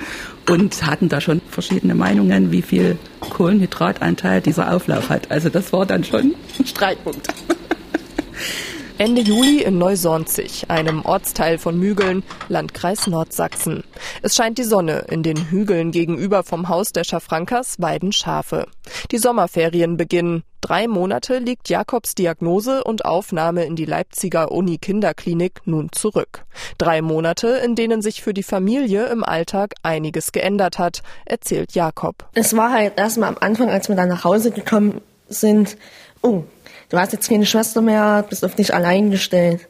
und 0.48 0.86
hatten 0.86 1.08
da 1.08 1.20
schon 1.20 1.40
verschiedene 1.50 1.94
Meinungen, 1.94 2.50
wie 2.50 2.62
viel 2.62 2.98
Kohlenhydratanteil 3.20 4.40
dieser 4.40 4.72
Auflauf 4.74 5.10
hat. 5.10 5.30
Also 5.30 5.48
das 5.48 5.72
war 5.72 5.86
dann 5.86 6.04
schon 6.04 6.34
ein 6.58 6.66
Streitpunkt. 6.66 7.28
Ende 8.98 9.22
Juli 9.22 9.62
in 9.62 9.78
Neusornzig, 9.78 10.70
einem 10.70 11.04
Ortsteil 11.04 11.58
von 11.58 11.78
Mügeln, 11.78 12.24
Landkreis 12.48 13.06
Nordsachsen. 13.06 13.84
Es 14.22 14.34
scheint 14.34 14.58
die 14.58 14.64
Sonne. 14.64 15.04
In 15.08 15.22
den 15.22 15.50
Hügeln 15.50 15.92
gegenüber 15.92 16.42
vom 16.42 16.68
Haus 16.68 16.90
der 16.90 17.04
Schafrankers 17.04 17.76
weiden 17.78 18.10
Schafe. 18.10 18.66
Die 19.12 19.18
Sommerferien 19.18 19.96
beginnen. 19.96 20.42
Drei 20.60 20.88
Monate 20.88 21.38
liegt 21.38 21.68
Jakobs 21.68 22.14
Diagnose 22.14 22.82
und 22.82 23.04
Aufnahme 23.04 23.64
in 23.64 23.76
die 23.76 23.84
Leipziger 23.84 24.50
Uni-Kinderklinik 24.50 25.60
nun 25.66 25.90
zurück. 25.92 26.44
Drei 26.78 27.00
Monate, 27.00 27.48
in 27.64 27.76
denen 27.76 28.02
sich 28.02 28.22
für 28.22 28.34
die 28.34 28.42
Familie 28.42 29.06
im 29.06 29.22
Alltag 29.22 29.74
einiges 29.82 30.32
geändert 30.32 30.78
hat, 30.78 31.02
erzählt 31.26 31.72
Jakob. 31.74 32.28
Es 32.34 32.56
war 32.56 32.72
halt 32.72 32.98
erstmal 32.98 33.28
am 33.28 33.38
Anfang, 33.40 33.70
als 33.70 33.88
wir 33.88 33.94
dann 33.94 34.08
nach 34.08 34.24
Hause 34.24 34.50
gekommen 34.50 35.00
sind, 35.28 35.76
oh, 36.22 36.42
du 36.88 36.98
hast 36.98 37.12
jetzt 37.12 37.28
keine 37.28 37.46
Schwester 37.46 37.80
mehr, 37.80 38.24
bist 38.28 38.44
auf 38.44 38.56
dich 38.56 38.74
allein 38.74 39.10
gestellt. 39.10 39.66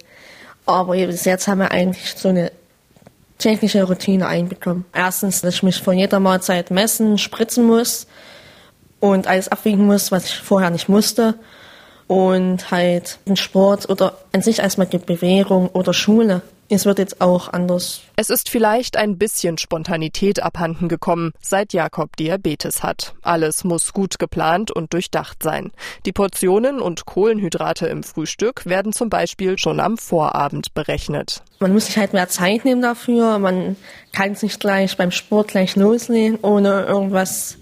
Aber 0.64 0.94
bis 0.94 1.24
jetzt 1.24 1.48
haben 1.48 1.58
wir 1.58 1.70
eigentlich 1.70 2.14
so 2.16 2.28
eine 2.28 2.50
technische 3.36 3.84
Routine 3.84 4.26
einbekommen. 4.26 4.84
Erstens, 4.92 5.42
dass 5.42 5.54
ich 5.54 5.62
mich 5.62 5.82
vor 5.82 5.92
jeder 5.92 6.18
Mahlzeit 6.20 6.70
messen, 6.70 7.18
spritzen 7.18 7.66
muss 7.66 8.06
und 9.00 9.26
alles 9.26 9.48
abwiegen 9.48 9.86
muss, 9.86 10.12
was 10.12 10.26
ich 10.26 10.36
vorher 10.36 10.70
nicht 10.70 10.88
musste. 10.88 11.34
Und 12.06 12.70
halt 12.70 13.18
den 13.26 13.36
Sport 13.36 13.90
oder 13.90 14.16
an 14.32 14.40
sich 14.40 14.60
erstmal 14.60 14.86
die 14.86 14.98
Bewegung 14.98 15.68
oder 15.68 15.92
Schule 15.92 16.42
es 16.70 16.84
wird 16.84 16.98
jetzt 16.98 17.20
auch 17.20 17.52
anders. 17.52 18.02
Es 18.16 18.28
ist 18.30 18.50
vielleicht 18.50 18.96
ein 18.96 19.16
bisschen 19.16 19.56
Spontanität 19.56 20.42
abhanden 20.42 20.88
gekommen, 20.88 21.32
seit 21.40 21.72
Jakob 21.72 22.16
Diabetes 22.16 22.82
hat. 22.82 23.14
Alles 23.22 23.64
muss 23.64 23.92
gut 23.92 24.18
geplant 24.18 24.70
und 24.70 24.92
durchdacht 24.92 25.42
sein. 25.42 25.72
Die 26.04 26.12
Portionen 26.12 26.80
und 26.80 27.06
Kohlenhydrate 27.06 27.86
im 27.86 28.02
Frühstück 28.02 28.66
werden 28.66 28.92
zum 28.92 29.08
Beispiel 29.08 29.58
schon 29.58 29.80
am 29.80 29.96
Vorabend 29.96 30.74
berechnet. 30.74 31.42
Man 31.58 31.72
muss 31.72 31.86
sich 31.86 31.96
halt 31.96 32.12
mehr 32.12 32.28
Zeit 32.28 32.64
nehmen 32.64 32.82
dafür. 32.82 33.38
Man 33.38 33.76
kann 34.12 34.32
es 34.32 34.42
nicht 34.42 34.60
gleich 34.60 34.96
beim 34.96 35.10
Sport 35.10 35.48
gleich 35.48 35.74
loslegen, 35.74 36.38
ohne 36.42 36.84
irgendwas 36.84 37.56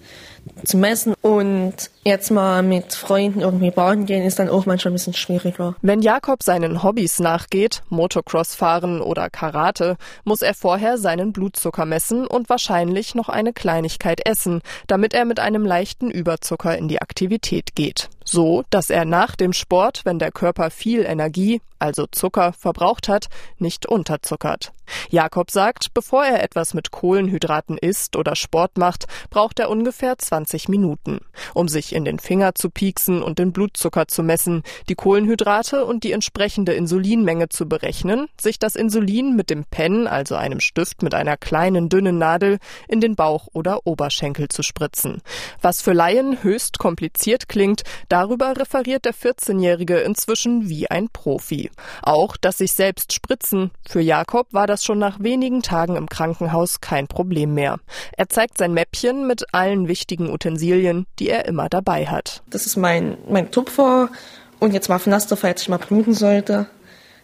zu 0.65 0.76
messen 0.76 1.15
und 1.23 1.75
jetzt 2.05 2.31
mal 2.31 2.62
mit 2.62 2.95
Freunden 2.95 3.41
irgendwie 3.41 3.71
baden 3.71 4.07
gehen, 4.07 4.25
ist 4.25 4.38
dann 4.38 4.49
auch 4.49 4.67
manchmal 4.67 4.93
ein 4.93 4.95
bisschen 4.95 5.15
schwieriger. 5.15 5.75
Wenn 5.83 6.03
Jakob 6.03 6.43
seinen 6.43 6.83
Hobbys 6.83 7.19
nachgeht, 7.19 7.83
Motocross 7.88 8.55
fahren 8.55 9.00
oder 9.00 9.31
Karate, 9.31 9.97
muss 10.25 10.43
er 10.43 10.55
vorher 10.55 10.99
seinen 10.99 11.33
Blutzucker 11.33 11.85
messen 11.85 12.26
und 12.26 12.49
wahrscheinlich 12.49 13.15
noch 13.15 13.29
eine 13.29 13.53
Kleinigkeit 13.53 14.26
essen, 14.26 14.62
damit 14.87 15.15
er 15.15 15.25
mit 15.25 15.41
einem 15.41 15.65
leichten 15.65 16.11
Überzucker 16.11 16.76
in 16.76 16.88
die 16.88 17.00
Aktivität 17.03 17.75
geht. 17.75 18.09
So, 18.25 18.65
dass 18.71 18.91
er 18.91 19.05
nach 19.05 19.37
dem 19.37 19.53
Sport, 19.53 20.03
wenn 20.05 20.19
der 20.19 20.33
Körper 20.33 20.71
viel 20.71 21.05
Energie, 21.05 21.61
also 21.78 22.06
Zucker, 22.11 22.52
verbraucht 22.52 23.09
hat, 23.09 23.26
nicht 23.59 23.87
unterzuckert. 23.87 24.73
Jakob 25.11 25.50
sagt, 25.50 25.95
bevor 25.95 26.25
er 26.25 26.42
etwas 26.42 26.75
mit 26.75 26.90
Kohlenhydraten 26.90 27.78
isst 27.78 28.16
oder 28.16 28.37
Sport 28.37 28.78
macht, 28.78 29.06
braucht 29.30 29.59
er 29.59 29.71
ungefähr 29.71 30.16
20 30.16 30.68
Minuten, 30.68 31.21
um 31.54 31.68
sich 31.68 31.95
in 31.95 32.04
den 32.04 32.18
Finger 32.18 32.54
zu 32.54 32.71
pieksen 32.71 33.23
und 33.23 33.38
den 33.38 33.52
Blutzucker 33.52 34.09
zu 34.09 34.23
messen, 34.23 34.62
die 34.88 34.95
Kohlenhydrate 34.95 35.85
und 35.85 36.04
die 36.04 36.12
entsprechende 36.12 36.75
Insulinmenge 36.75 37.49
zu 37.49 37.68
berechnen, 37.68 38.28
sich 38.40 38.59
das 38.59 38.76
Insulin 38.76 39.35
mit 39.37 39.50
dem 39.50 39.64
Pen, 39.64 40.06
also 40.06 40.37
einem 40.37 40.61
Stift 40.61 41.02
mit 41.02 41.14
einer 41.14 41.37
kleinen 41.37 41.88
dünnen 41.88 42.18
Nadel, 42.18 42.59
in 42.88 43.00
den 43.00 43.16
Bauch 43.16 43.49
oder 43.52 43.87
Oberschenkel 43.87 44.49
zu 44.49 44.62
spritzen. 44.62 45.23
Was 45.61 45.83
für 45.83 45.92
Laien 45.92 46.42
höchst 46.42 46.78
kompliziert 46.78 47.49
klingt, 47.49 47.83
darüber 48.09 48.56
referiert 48.56 49.04
der 49.04 49.14
14-Jährige 49.14 49.99
inzwischen 49.99 50.68
wie 50.68 50.90
ein 50.90 51.09
Profi. 51.09 51.66
Auch 52.03 52.37
das 52.37 52.59
sich 52.59 52.73
selbst 52.73 53.13
spritzen, 53.13 53.71
für 53.89 54.01
Jakob 54.01 54.53
war 54.53 54.67
das 54.67 54.85
schon 54.85 54.99
nach 54.99 55.21
wenigen 55.21 55.63
Tagen 55.63 55.97
im 55.97 56.09
Krankenhaus 56.09 56.81
kein 56.81 57.07
Problem 57.09 57.55
mehr. 57.55 57.79
Er 58.17 58.29
zeigt 58.29 58.59
sein 58.59 58.73
Mäppchen 58.75 59.27
mit 59.27 59.55
allen 59.55 59.89
wichtigen 59.89 60.31
Utensilien, 60.31 61.07
die 61.19 61.29
er 61.29 61.47
immer 61.47 61.69
dabei 61.69 62.07
hat. 62.07 62.43
Das 62.51 62.67
ist 62.67 62.77
mein, 62.77 63.19
mein 63.29 63.51
Tupfer 63.51 64.11
und 64.59 64.73
jetzt 64.73 64.89
mal 64.89 64.99
Pflaster, 64.99 65.37
falls 65.37 65.63
ich 65.63 65.69
mal 65.69 65.79
bluten 65.79 66.15
sollte. 66.15 66.67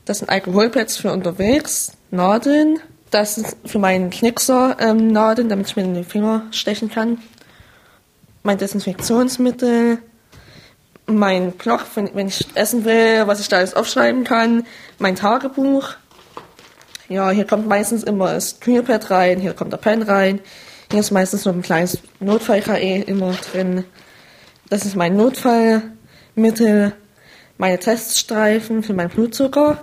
Das 0.04 0.18
sind 0.18 0.28
Alkoholpads 0.28 0.96
für 0.96 1.12
unterwegs, 1.12 1.92
Nadeln. 2.10 2.78
Das 3.10 3.38
ist 3.38 3.56
für 3.64 3.78
meinen 3.78 4.10
Knickser 4.10 4.76
ähm, 4.80 5.08
Nadeln, 5.08 5.48
damit 5.48 5.68
ich 5.68 5.76
mir 5.76 5.82
in 5.82 5.94
den 5.94 6.04
Finger 6.04 6.46
stechen 6.50 6.90
kann. 6.90 7.18
Mein 8.42 8.58
Desinfektionsmittel, 8.58 9.98
mein 11.06 11.52
Block, 11.52 11.84
wenn 11.94 12.28
ich 12.28 12.46
essen 12.54 12.84
will, 12.84 13.26
was 13.26 13.40
ich 13.40 13.48
da 13.48 13.58
alles 13.58 13.74
aufschreiben 13.74 14.24
kann, 14.24 14.64
mein 14.98 15.16
Tagebuch. 15.16 15.90
Ja, 17.08 17.30
hier 17.30 17.46
kommt 17.46 17.68
meistens 17.68 18.04
immer 18.04 18.32
das 18.32 18.60
Kühlpad 18.60 19.10
rein, 19.10 19.40
hier 19.40 19.52
kommt 19.52 19.72
der 19.72 19.78
Pen 19.78 20.02
rein. 20.02 20.40
Hier 20.90 21.00
ist 21.00 21.10
meistens 21.10 21.44
noch 21.44 21.54
ein 21.54 21.62
kleines 21.62 21.98
Notfall-KE 22.20 23.02
immer 23.02 23.32
drin. 23.32 23.84
Das 24.68 24.84
ist 24.84 24.96
mein 24.96 25.16
Notfallmittel, 25.16 26.92
meine 27.58 27.78
Teststreifen 27.78 28.82
für 28.82 28.94
meinen 28.94 29.10
Blutzucker, 29.10 29.80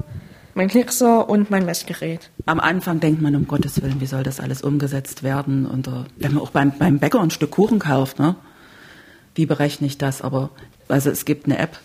mein 0.55 0.67
Klickser 0.67 1.29
und 1.29 1.51
mein 1.51 1.65
Messgerät. 1.65 2.31
Am 2.45 2.59
Anfang 2.59 2.99
denkt 2.99 3.21
man, 3.21 3.35
um 3.35 3.47
Gottes 3.47 3.81
Willen, 3.81 4.01
wie 4.01 4.05
soll 4.07 4.23
das 4.23 4.39
alles 4.39 4.61
umgesetzt 4.61 5.23
werden? 5.23 5.65
Und 5.65 5.88
uh, 5.88 6.05
wenn 6.17 6.33
man 6.33 6.43
auch 6.43 6.51
beim, 6.51 6.77
beim 6.77 6.99
Bäcker 6.99 7.21
ein 7.21 7.31
Stück 7.31 7.51
Kuchen 7.51 7.79
kauft, 7.79 8.19
ne? 8.19 8.35
wie 9.35 9.45
berechne 9.45 9.88
ich 9.88 9.97
das? 9.97 10.21
Aber 10.21 10.49
also 10.89 11.10
es 11.10 11.25
gibt 11.25 11.46
eine 11.46 11.58
App, 11.58 11.79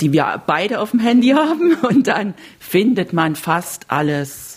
die 0.00 0.12
wir 0.12 0.42
beide 0.46 0.80
auf 0.80 0.92
dem 0.92 1.00
Handy 1.00 1.28
haben 1.36 1.74
und 1.82 2.06
dann 2.06 2.34
findet 2.58 3.12
man 3.12 3.36
fast 3.36 3.90
alles 3.90 4.52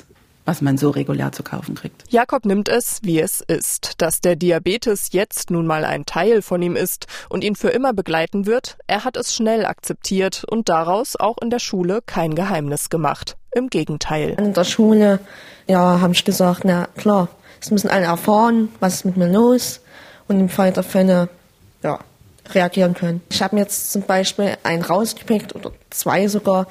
was 0.45 0.62
man 0.62 0.77
so 0.77 0.91
regulär 0.91 1.31
zu 1.31 1.43
kaufen 1.43 1.75
kriegt. 1.75 2.03
Jakob 2.10 2.45
nimmt 2.45 2.69
es, 2.69 3.00
wie 3.01 3.19
es 3.19 3.41
ist. 3.41 3.93
Dass 3.98 4.22
der 4.22 4.36
Diabetes 4.36 5.10
jetzt 5.12 5.50
nun 5.50 5.65
mal 5.65 5.84
ein 5.84 6.05
Teil 6.05 6.41
von 6.41 6.62
ihm 6.62 6.75
ist 6.75 7.07
und 7.29 7.43
ihn 7.43 7.55
für 7.55 7.69
immer 7.69 7.93
begleiten 7.93 8.45
wird, 8.45 8.77
er 8.88 9.03
hat 9.03 9.17
es 9.17 9.34
schnell 9.34 9.65
akzeptiert 9.65 10.43
und 10.48 10.69
daraus 10.69 11.15
auch 11.15 11.38
in 11.41 11.50
der 11.50 11.60
Schule 11.60 12.01
kein 12.05 12.36
Geheimnis 12.36 12.89
gemacht. 12.89 13.38
Im 13.53 13.69
Gegenteil. 13.69 14.36
In 14.38 14.53
der 14.53 14.65
Schule, 14.65 15.19
ja, 15.67 16.00
haben 16.00 16.12
ich 16.12 16.25
gesagt, 16.25 16.62
na 16.63 16.88
klar, 16.95 17.29
es 17.60 17.72
müssen 17.72 17.89
alle 17.89 18.05
erfahren, 18.05 18.69
was 18.79 18.95
ist 18.95 19.05
mit 19.05 19.17
mir 19.17 19.31
los 19.31 19.81
und 20.27 20.39
im 20.39 20.50
Fall 20.50 20.72
der 20.74 20.84
Fälle, 20.84 21.29
ja, 21.81 22.00
reagieren 22.53 22.93
können. 22.93 23.21
Ich 23.29 23.41
habe 23.41 23.55
mir 23.55 23.61
jetzt 23.61 23.91
zum 23.91 24.03
Beispiel 24.03 24.57
einen 24.63 24.83
rausgepickt 24.83 25.55
oder 25.55 25.71
zwei 25.89 26.27
sogar, 26.27 26.67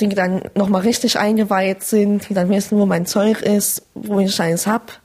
die 0.00 0.08
dann 0.08 0.42
nochmal 0.54 0.82
richtig 0.82 1.18
eingeweiht 1.18 1.82
sind, 1.84 2.28
die 2.28 2.34
dann 2.34 2.48
wissen, 2.50 2.78
wo 2.78 2.86
mein 2.86 3.06
Zeug 3.06 3.42
ist, 3.42 3.82
wo 3.94 4.20
ich 4.20 4.40
eins 4.40 4.66
hab 4.66 5.00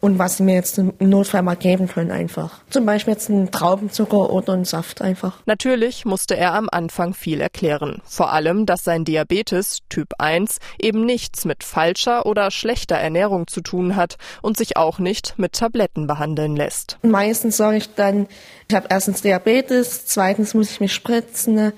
und 0.00 0.18
was 0.18 0.38
sie 0.38 0.42
mir 0.42 0.54
jetzt 0.54 0.78
im 0.78 0.94
Notfall 0.98 1.42
mal 1.42 1.56
geben 1.56 1.86
können 1.86 2.10
einfach. 2.10 2.60
Zum 2.70 2.86
Beispiel 2.86 3.12
jetzt 3.14 3.28
einen 3.28 3.50
Traubenzucker 3.50 4.30
oder 4.30 4.54
einen 4.54 4.64
Saft 4.64 5.02
einfach. 5.02 5.38
Natürlich 5.44 6.04
musste 6.04 6.36
er 6.36 6.54
am 6.54 6.68
Anfang 6.70 7.12
viel 7.12 7.40
erklären. 7.40 8.00
Vor 8.04 8.32
allem, 8.32 8.64
dass 8.64 8.82
sein 8.82 9.04
Diabetes 9.04 9.80
Typ 9.90 10.14
1 10.18 10.58
eben 10.78 11.04
nichts 11.04 11.44
mit 11.44 11.64
falscher 11.64 12.24
oder 12.24 12.50
schlechter 12.50 12.96
Ernährung 12.96 13.46
zu 13.46 13.60
tun 13.60 13.94
hat 13.96 14.16
und 14.40 14.56
sich 14.56 14.76
auch 14.76 14.98
nicht 14.98 15.34
mit 15.36 15.52
Tabletten 15.52 16.06
behandeln 16.06 16.56
lässt. 16.56 16.98
Meistens 17.02 17.58
sage 17.58 17.76
ich 17.76 17.94
dann, 17.94 18.26
ich 18.68 18.74
habe 18.74 18.86
erstens 18.88 19.20
Diabetes, 19.20 20.06
zweitens 20.06 20.54
muss 20.54 20.70
ich 20.70 20.80
mich 20.80 20.94
spritzen 20.94 21.72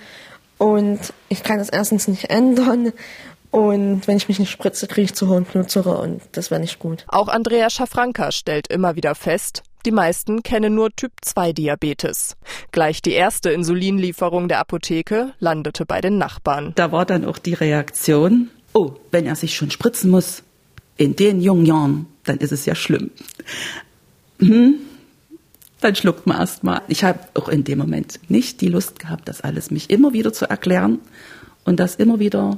und 0.59 1.01
ich 1.29 1.43
kann 1.43 1.59
das 1.59 1.71
erstens 1.71 2.07
nicht 2.07 2.31
ändern. 2.31 2.93
Und 3.53 4.09
wenn 4.09 4.17
ich 4.17 4.29
mich 4.29 4.39
nicht 4.39 4.51
spritze, 4.51 4.89
kriege 4.89 5.05
ich 5.05 5.15
zu 5.15 5.29
hohen 5.29 5.45
Blutzucker 5.45 6.01
und 6.01 6.23
das 6.33 6.51
wäre 6.51 6.61
nicht 6.61 6.79
gut. 6.79 7.05
Auch 7.07 7.29
Andrea 7.29 7.69
Schafranka 7.69 8.33
stellt 8.33 8.67
immer 8.69 8.97
wieder 8.97 9.15
fest, 9.15 9.63
die 9.85 9.91
meisten 9.91 10.43
kennen 10.43 10.75
nur 10.75 10.91
Typ 10.97 11.13
2 11.21 11.53
Diabetes. 11.53 12.37
Gleich 12.71 13.03
die 13.03 13.13
erste 13.13 13.51
Insulinlieferung 13.51 14.49
der 14.49 14.59
Apotheke 14.59 15.35
landete 15.39 15.85
bei 15.85 16.01
den 16.01 16.17
Nachbarn. 16.17 16.73
Da 16.77 16.93
war 16.93 17.05
dann 17.05 17.27
auch 17.27 17.37
die 17.37 17.53
Reaktion, 17.55 18.49
oh, 18.73 18.93
wenn 19.11 19.27
er 19.27 19.37
sich 19.37 19.55
schon 19.55 19.71
spritzen 19.71 20.11
muss, 20.11 20.43
in 20.97 21.15
den 21.17 21.43
jungen 21.43 21.67
Jahren, 21.67 22.07
dann 22.25 22.39
ist 22.39 22.53
es 22.53 22.65
ja 22.65 22.75
schlimm. 22.75 23.11
Hm, 24.39 24.77
dann 25.81 25.95
schluckt 25.95 26.27
man 26.27 26.39
erstmal. 26.39 26.81
Ich 26.89 27.05
habe 27.05 27.19
auch 27.35 27.49
in 27.49 27.65
dem 27.65 27.79
Moment 27.79 28.19
nicht 28.31 28.63
die 28.63 28.69
Lust 28.69 28.99
gehabt, 28.99 29.29
das 29.29 29.43
alles 29.43 29.71
mich 29.71 29.91
immer 29.91 30.15
wieder 30.15 30.33
zu 30.33 30.49
erklären 30.49 31.01
und 31.65 31.81
das 31.81 31.97
immer 31.97 32.19
wieder 32.19 32.57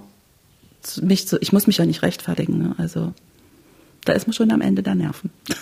mich 1.02 1.28
zu, 1.28 1.38
ich 1.40 1.52
muss 1.52 1.66
mich 1.66 1.78
ja 1.78 1.86
nicht 1.86 2.02
rechtfertigen. 2.02 2.58
Ne? 2.58 2.74
Also 2.78 3.12
da 4.04 4.12
ist 4.12 4.26
man 4.26 4.34
schon 4.34 4.52
am 4.52 4.60
Ende 4.60 4.82
der 4.82 4.94
Nerven. 4.94 5.30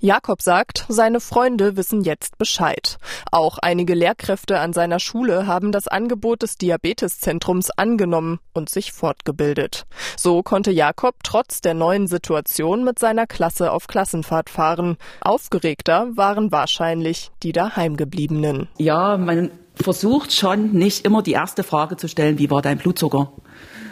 Jakob 0.00 0.42
sagt, 0.42 0.86
seine 0.88 1.18
Freunde 1.18 1.76
wissen 1.76 2.02
jetzt 2.02 2.38
Bescheid. 2.38 2.98
Auch 3.32 3.58
einige 3.58 3.94
Lehrkräfte 3.94 4.60
an 4.60 4.72
seiner 4.72 5.00
Schule 5.00 5.48
haben 5.48 5.72
das 5.72 5.88
Angebot 5.88 6.42
des 6.42 6.56
Diabeteszentrums 6.56 7.70
angenommen 7.70 8.38
und 8.52 8.68
sich 8.68 8.92
fortgebildet. 8.92 9.86
So 10.16 10.44
konnte 10.44 10.70
Jakob 10.70 11.16
trotz 11.24 11.62
der 11.62 11.74
neuen 11.74 12.06
Situation 12.06 12.84
mit 12.84 13.00
seiner 13.00 13.26
Klasse 13.26 13.72
auf 13.72 13.88
Klassenfahrt 13.88 14.50
fahren. 14.50 14.98
Aufgeregter 15.20 16.16
waren 16.16 16.52
wahrscheinlich 16.52 17.32
die 17.42 17.52
daheimgebliebenen. 17.52 18.68
Ja, 18.78 19.16
man 19.16 19.50
versucht 19.74 20.32
schon 20.32 20.72
nicht 20.72 21.04
immer 21.04 21.22
die 21.22 21.32
erste 21.32 21.64
Frage 21.64 21.96
zu 21.96 22.06
stellen, 22.06 22.38
wie 22.38 22.50
war 22.50 22.62
dein 22.62 22.78
Blutzucker? 22.78 23.32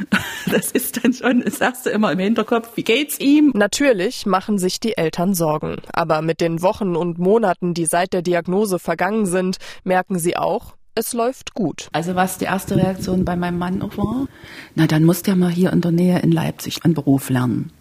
Das 0.50 0.70
ist 0.70 1.02
dann 1.02 1.12
schon, 1.12 1.40
das 1.40 1.58
sagst 1.58 1.86
du 1.86 1.90
immer 1.90 2.12
im 2.12 2.20
Hinterkopf, 2.20 2.76
wie 2.76 2.84
geht's 2.84 3.18
ihm? 3.18 3.50
Natürlich 3.54 4.26
machen 4.26 4.58
sich 4.58 4.78
die 4.78 4.96
Eltern 4.96 5.34
Sorgen. 5.34 5.76
Aber 5.92 6.22
mit 6.22 6.40
den 6.40 6.62
Wochen 6.62 6.94
und 6.94 7.18
Monaten, 7.18 7.74
die 7.74 7.84
seit 7.84 8.12
der 8.12 8.22
Diagnose 8.22 8.78
vergangen 8.78 9.26
sind, 9.26 9.56
merken 9.82 10.18
sie 10.20 10.36
auch, 10.36 10.76
es 10.94 11.12
läuft 11.12 11.54
gut. 11.54 11.88
Also 11.92 12.14
was 12.14 12.38
die 12.38 12.46
erste 12.46 12.76
Reaktion 12.76 13.24
bei 13.24 13.36
meinem 13.36 13.58
Mann 13.58 13.82
auch 13.82 13.96
war, 13.98 14.28
na 14.74 14.86
dann 14.86 15.04
muss 15.04 15.22
der 15.22 15.36
mal 15.36 15.50
hier 15.50 15.72
in 15.72 15.80
der 15.80 15.92
Nähe 15.92 16.20
in 16.20 16.32
Leipzig 16.32 16.84
einen 16.84 16.94
Beruf 16.94 17.28
lernen. 17.28 17.72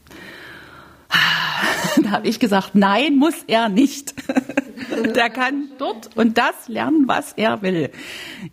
Da 2.03 2.11
habe 2.11 2.27
ich 2.27 2.39
gesagt, 2.39 2.75
nein, 2.75 3.15
muss 3.15 3.43
er 3.47 3.69
nicht. 3.69 4.13
Der 5.15 5.29
kann 5.29 5.69
dort 5.77 6.15
und 6.15 6.37
das 6.37 6.67
lernen, 6.67 7.07
was 7.07 7.33
er 7.33 7.61
will. 7.61 7.89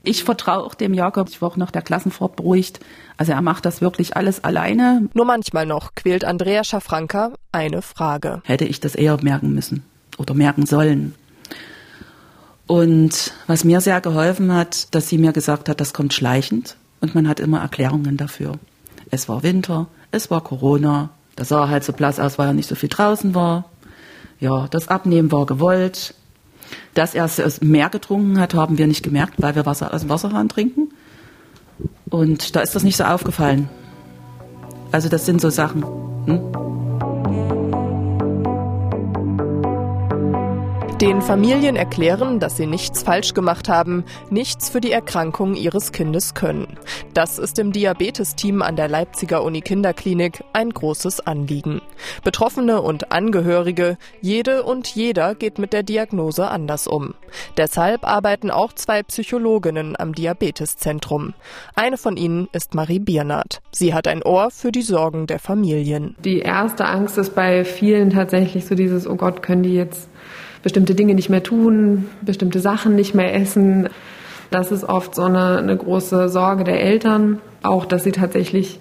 Ich 0.02 0.25
vertraue 0.25 0.64
auch 0.64 0.75
dem 0.75 0.95
Jakob. 0.95 1.28
Ich 1.28 1.42
war 1.42 1.50
auch 1.50 1.57
noch 1.57 1.71
der 1.71 1.83
Klassenfahrt 1.83 2.37
beruhigt. 2.37 2.81
Also 3.16 3.33
er 3.33 3.42
macht 3.42 3.64
das 3.64 3.81
wirklich 3.81 4.16
alles 4.16 4.42
alleine. 4.45 5.09
Nur 5.14 5.25
manchmal 5.25 5.66
noch 5.66 5.95
quält 5.95 6.25
Andrea 6.25 6.64
Schafranka 6.64 7.33
eine 7.52 7.83
Frage. 7.83 8.42
Hätte 8.45 8.64
ich 8.64 8.81
das 8.81 8.95
eher 8.95 9.23
merken 9.23 9.54
müssen 9.54 9.85
oder 10.19 10.35
merken 10.35 10.66
sollen. 10.66 11.14
Und 12.66 13.35
was 13.47 13.64
mir 13.64 13.81
sehr 13.81 14.00
geholfen 14.00 14.52
hat, 14.52 14.95
dass 14.95 15.09
sie 15.09 15.19
mir 15.19 15.33
gesagt 15.33 15.69
hat, 15.69 15.81
das 15.81 15.92
kommt 15.92 16.14
schleichend 16.14 16.76
und 17.00 17.14
man 17.14 17.28
hat 17.28 17.40
immer 17.40 17.61
Erklärungen 17.61 18.16
dafür. 18.16 18.54
Es 19.11 19.28
war 19.28 19.42
Winter, 19.42 19.88
es 20.11 20.31
war 20.31 20.42
Corona, 20.42 21.11
das 21.37 21.49
sah 21.49 21.69
halt 21.69 21.85
so 21.85 21.92
blass 21.92 22.21
aus, 22.21 22.38
weil 22.38 22.49
er 22.49 22.54
nicht 22.54 22.69
so 22.69 22.75
viel 22.75 22.88
draußen 22.88 23.35
war. 23.35 23.66
Ja, 24.40 24.69
das 24.69 24.88
Abnehmen 24.88 25.31
war 25.33 25.47
gewollt. 25.47 26.14
Dass 26.95 27.14
er 27.14 27.28
mehr 27.61 27.90
getrunken 27.90 28.38
hat, 28.40 28.54
haben 28.54 28.78
wir 28.78 28.87
nicht 28.87 29.02
gemerkt, 29.02 29.35
weil 29.38 29.54
wir 29.54 29.66
Wasser 29.66 29.92
aus 29.92 30.00
dem 30.00 30.11
Wasserhahn 30.11 30.49
trinken. 30.49 30.92
Und 32.12 32.54
da 32.54 32.61
ist 32.61 32.75
das 32.76 32.85
nicht 32.85 32.97
so 32.97 33.04
aufgefallen. 33.04 33.69
Also 34.92 35.09
das 35.09 35.26
sind 35.26 35.40
so 35.40 35.50
Sachen. 35.50 35.83
Hm? 36.26 36.52
Den 41.00 41.21
Familien 41.21 41.75
erklären, 41.75 42.38
dass 42.38 42.57
sie 42.57 42.66
nichts 42.66 43.02
falsch 43.02 43.35
gemacht 43.35 43.69
haben, 43.69 44.04
nichts 44.31 44.69
für 44.69 44.81
die 44.81 44.92
Erkrankung 44.92 45.57
ihres 45.57 45.90
Kindes 45.90 46.35
können. 46.35 46.78
Das 47.12 47.40
ist 47.40 47.59
im 47.59 47.73
Diabetesteam 47.73 48.62
an 48.62 48.76
der 48.76 48.87
Leipziger 48.87 49.42
Uni 49.42 49.62
Kinderklinik 49.62 50.45
ein 50.52 50.71
großes 50.71 51.26
Anliegen. 51.26 51.82
Betroffene 52.25 52.81
und 52.83 53.12
Angehörige, 53.12 53.99
jede 54.21 54.62
und 54.62 54.88
jeder 54.88 55.35
geht 55.35 55.59
mit 55.59 55.73
der 55.73 55.83
Diagnose 55.83 56.49
anders 56.49 56.87
um. 56.87 57.14
Deshalb 57.57 58.04
arbeiten 58.07 58.50
auch 58.50 58.73
zwei 58.73 59.02
Psychologinnen 59.02 59.95
am 59.99 60.14
Diabeteszentrum. 60.14 61.35
Eine 61.75 61.99
von 61.99 62.16
ihnen 62.16 62.49
ist 62.52 62.75
Marie 62.75 62.99
Biernert. 62.99 63.61
Sie 63.71 63.95
hat 63.95 64.09
ein 64.09 64.23
Ohr 64.23 64.50
für 64.50 64.73
die 64.73 64.83
Sorgen 64.83 65.26
der 65.26 65.38
Familien. 65.38 66.16
Die 66.25 66.40
erste 66.40 66.87
Angst 66.87 67.19
ist 67.19 67.35
bei 67.35 67.64
vielen 67.64 68.11
tatsächlich 68.11 68.66
so 68.66 68.75
dieses, 68.75 69.07
oh 69.07 69.16
Gott, 69.16 69.42
können 69.42 69.62
die 69.62 69.75
jetzt 69.75 70.09
bestimmte 70.62 70.95
Dinge 70.95 71.14
nicht 71.14 71.28
mehr 71.28 71.42
tun, 71.42 72.09
bestimmte 72.23 72.61
Sachen 72.61 72.95
nicht 72.95 73.14
mehr 73.14 73.35
essen. 73.35 73.88
Das 74.50 74.71
ist 74.71 74.85
oft 74.85 75.14
so 75.14 75.23
eine, 75.23 75.59
eine 75.59 75.76
große 75.76 76.28
Sorge 76.28 76.64
der 76.64 76.81
Eltern, 76.81 77.40
auch 77.62 77.85
dass 77.85 78.04
sie 78.04 78.12
tatsächlich 78.12 78.78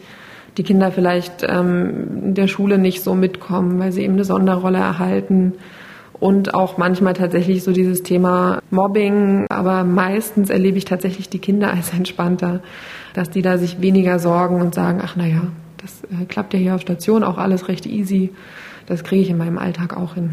die 0.57 0.63
Kinder 0.63 0.91
vielleicht 0.91 1.43
ähm, 1.47 2.23
in 2.25 2.33
der 2.35 2.47
Schule 2.47 2.77
nicht 2.77 3.03
so 3.03 3.15
mitkommen, 3.15 3.79
weil 3.79 3.91
sie 3.91 4.03
eben 4.03 4.13
eine 4.13 4.25
Sonderrolle 4.25 4.79
erhalten. 4.79 5.53
Und 6.13 6.53
auch 6.53 6.77
manchmal 6.77 7.13
tatsächlich 7.13 7.63
so 7.63 7.71
dieses 7.71 8.03
Thema 8.03 8.59
Mobbing, 8.69 9.47
aber 9.49 9.83
meistens 9.83 10.51
erlebe 10.51 10.77
ich 10.77 10.85
tatsächlich 10.85 11.29
die 11.29 11.39
Kinder 11.39 11.73
als 11.73 11.93
entspannter, 11.93 12.61
dass 13.13 13.31
die 13.31 13.41
da 13.41 13.57
sich 13.57 13.81
weniger 13.81 14.19
sorgen 14.19 14.61
und 14.61 14.75
sagen, 14.75 15.01
ach 15.03 15.15
naja, 15.15 15.47
das 15.81 16.03
äh, 16.03 16.25
klappt 16.25 16.53
ja 16.53 16.59
hier 16.59 16.75
auf 16.75 16.81
Station 16.81 17.23
auch 17.23 17.39
alles 17.39 17.67
recht 17.67 17.87
easy, 17.87 18.29
das 18.85 19.03
kriege 19.03 19.23
ich 19.23 19.29
in 19.31 19.37
meinem 19.37 19.57
Alltag 19.57 19.97
auch 19.97 20.13
hin. 20.13 20.31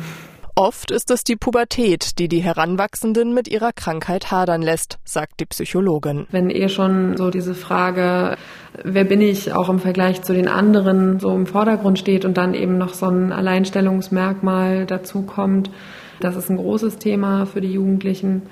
Oft 0.61 0.91
ist 0.91 1.13
es 1.13 1.23
die 1.23 1.37
Pubertät, 1.37 2.19
die 2.19 2.27
die 2.27 2.41
Heranwachsenden 2.41 3.33
mit 3.33 3.47
ihrer 3.47 3.73
Krankheit 3.73 4.33
hadern 4.33 4.61
lässt, 4.61 4.99
sagt 5.05 5.39
die 5.39 5.47
Psychologin. 5.47 6.27
Wenn 6.33 6.51
eh 6.51 6.69
schon 6.69 7.17
so 7.17 7.31
diese 7.31 7.55
Frage, 7.55 8.37
wer 8.83 9.05
bin 9.05 9.21
ich, 9.21 9.53
auch 9.53 9.69
im 9.69 9.79
Vergleich 9.79 10.23
zu 10.23 10.33
den 10.33 10.49
anderen 10.49 11.21
so 11.21 11.33
im 11.33 11.47
Vordergrund 11.47 12.01
steht 12.01 12.25
und 12.25 12.37
dann 12.37 12.55
eben 12.55 12.77
noch 12.77 12.95
so 12.95 13.07
ein 13.07 13.31
Alleinstellungsmerkmal 13.31 14.85
dazu 14.87 15.23
kommt, 15.23 15.71
das 16.19 16.35
ist 16.35 16.51
ein 16.51 16.57
großes 16.57 16.99
Thema 16.99 17.47
für 17.47 17.61
die 17.61 17.75
Jugendlichen. 17.75 18.43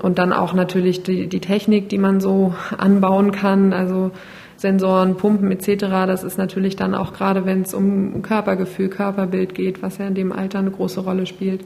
Und 0.00 0.20
dann 0.20 0.32
auch 0.32 0.52
natürlich 0.52 1.02
die, 1.02 1.26
die 1.26 1.40
Technik, 1.40 1.88
die 1.88 1.98
man 1.98 2.20
so 2.20 2.54
anbauen 2.78 3.32
kann. 3.32 3.72
Also 3.72 4.12
Sensoren, 4.60 5.16
Pumpen 5.16 5.50
etc. 5.50 5.86
Das 6.06 6.22
ist 6.22 6.36
natürlich 6.36 6.76
dann 6.76 6.94
auch 6.94 7.14
gerade, 7.14 7.46
wenn 7.46 7.62
es 7.62 7.72
um 7.72 8.20
Körpergefühl, 8.20 8.90
Körperbild 8.90 9.54
geht, 9.54 9.80
was 9.80 9.96
ja 9.96 10.06
in 10.06 10.14
dem 10.14 10.32
Alter 10.32 10.58
eine 10.58 10.70
große 10.70 11.00
Rolle 11.00 11.24
spielt, 11.24 11.64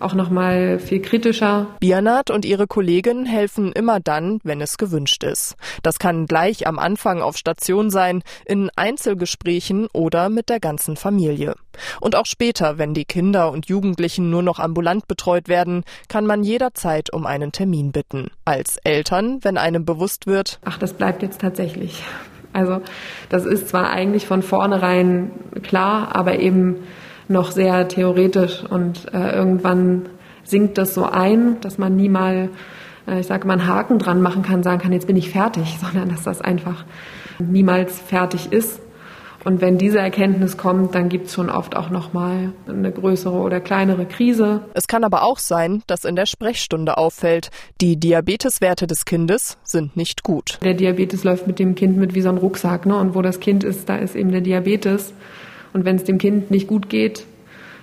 auch 0.00 0.14
nochmal 0.14 0.78
viel 0.78 1.00
kritischer. 1.00 1.66
Bianat 1.80 2.30
und 2.30 2.44
ihre 2.44 2.66
Kollegin 2.66 3.26
helfen 3.26 3.72
immer 3.72 4.00
dann, 4.00 4.40
wenn 4.44 4.60
es 4.60 4.78
gewünscht 4.78 5.24
ist. 5.24 5.56
Das 5.82 5.98
kann 5.98 6.26
gleich 6.26 6.66
am 6.66 6.78
Anfang 6.78 7.20
auf 7.20 7.36
Station 7.36 7.90
sein, 7.90 8.22
in 8.44 8.70
Einzelgesprächen 8.76 9.88
oder 9.92 10.28
mit 10.28 10.48
der 10.48 10.60
ganzen 10.60 10.96
Familie. 10.96 11.54
Und 12.00 12.16
auch 12.16 12.26
später, 12.26 12.78
wenn 12.78 12.94
die 12.94 13.04
Kinder 13.04 13.50
und 13.50 13.66
Jugendlichen 13.66 14.30
nur 14.30 14.42
noch 14.42 14.58
ambulant 14.58 15.06
betreut 15.06 15.48
werden, 15.48 15.84
kann 16.08 16.26
man 16.26 16.42
jederzeit 16.42 17.12
um 17.12 17.26
einen 17.26 17.52
Termin 17.52 17.92
bitten. 17.92 18.30
Als 18.44 18.78
Eltern, 18.78 19.38
wenn 19.42 19.58
einem 19.58 19.84
bewusst 19.84 20.26
wird, 20.26 20.58
ach, 20.64 20.78
das 20.78 20.94
bleibt 20.94 21.22
jetzt 21.22 21.40
tatsächlich. 21.40 22.02
Also 22.52 22.80
das 23.28 23.44
ist 23.44 23.68
zwar 23.68 23.90
eigentlich 23.90 24.26
von 24.26 24.42
vornherein 24.42 25.30
klar, 25.62 26.16
aber 26.16 26.38
eben 26.38 26.76
noch 27.28 27.52
sehr 27.52 27.88
theoretisch 27.88 28.64
und 28.68 29.12
äh, 29.12 29.34
irgendwann 29.34 30.06
sinkt 30.44 30.78
das 30.78 30.94
so 30.94 31.04
ein, 31.04 31.60
dass 31.60 31.78
man 31.78 31.94
nie 31.96 32.08
mal, 32.08 32.50
äh, 33.06 33.20
ich 33.20 33.26
sage 33.26 33.46
mal, 33.46 33.54
einen 33.54 33.66
Haken 33.66 33.98
dran 33.98 34.22
machen 34.22 34.42
kann, 34.42 34.62
sagen 34.62 34.80
kann, 34.80 34.92
jetzt 34.92 35.06
bin 35.06 35.16
ich 35.16 35.30
fertig, 35.30 35.78
sondern 35.82 36.08
dass 36.08 36.22
das 36.22 36.40
einfach 36.40 36.84
niemals 37.38 38.00
fertig 38.00 38.52
ist 38.52 38.80
und 39.44 39.60
wenn 39.60 39.78
diese 39.78 39.98
Erkenntnis 39.98 40.56
kommt, 40.56 40.94
dann 40.94 41.08
gibt 41.08 41.28
es 41.28 41.34
schon 41.34 41.48
oft 41.48 41.76
auch 41.76 41.90
nochmal 41.90 42.52
eine 42.68 42.90
größere 42.90 43.36
oder 43.36 43.60
kleinere 43.60 44.04
Krise. 44.04 44.62
Es 44.74 44.88
kann 44.88 45.04
aber 45.04 45.22
auch 45.22 45.38
sein, 45.38 45.82
dass 45.86 46.04
in 46.04 46.16
der 46.16 46.26
Sprechstunde 46.26 46.98
auffällt, 46.98 47.50
die 47.80 47.96
Diabeteswerte 47.96 48.86
des 48.86 49.04
Kindes 49.04 49.56
sind 49.62 49.96
nicht 49.96 50.22
gut. 50.22 50.58
Der 50.62 50.74
Diabetes 50.74 51.24
läuft 51.24 51.46
mit 51.46 51.58
dem 51.58 51.76
Kind 51.76 51.96
mit 51.96 52.14
wie 52.14 52.20
so 52.20 52.28
ein 52.28 52.36
Rucksack, 52.36 52.84
ne? 52.84 52.96
Und 52.96 53.14
wo 53.14 53.22
das 53.22 53.40
Kind 53.40 53.64
ist, 53.64 53.88
da 53.88 53.96
ist 53.96 54.16
eben 54.16 54.32
der 54.32 54.40
Diabetes. 54.40 55.14
Und 55.72 55.84
wenn 55.84 55.96
es 55.96 56.04
dem 56.04 56.18
Kind 56.18 56.50
nicht 56.50 56.66
gut 56.66 56.88
geht, 56.88 57.24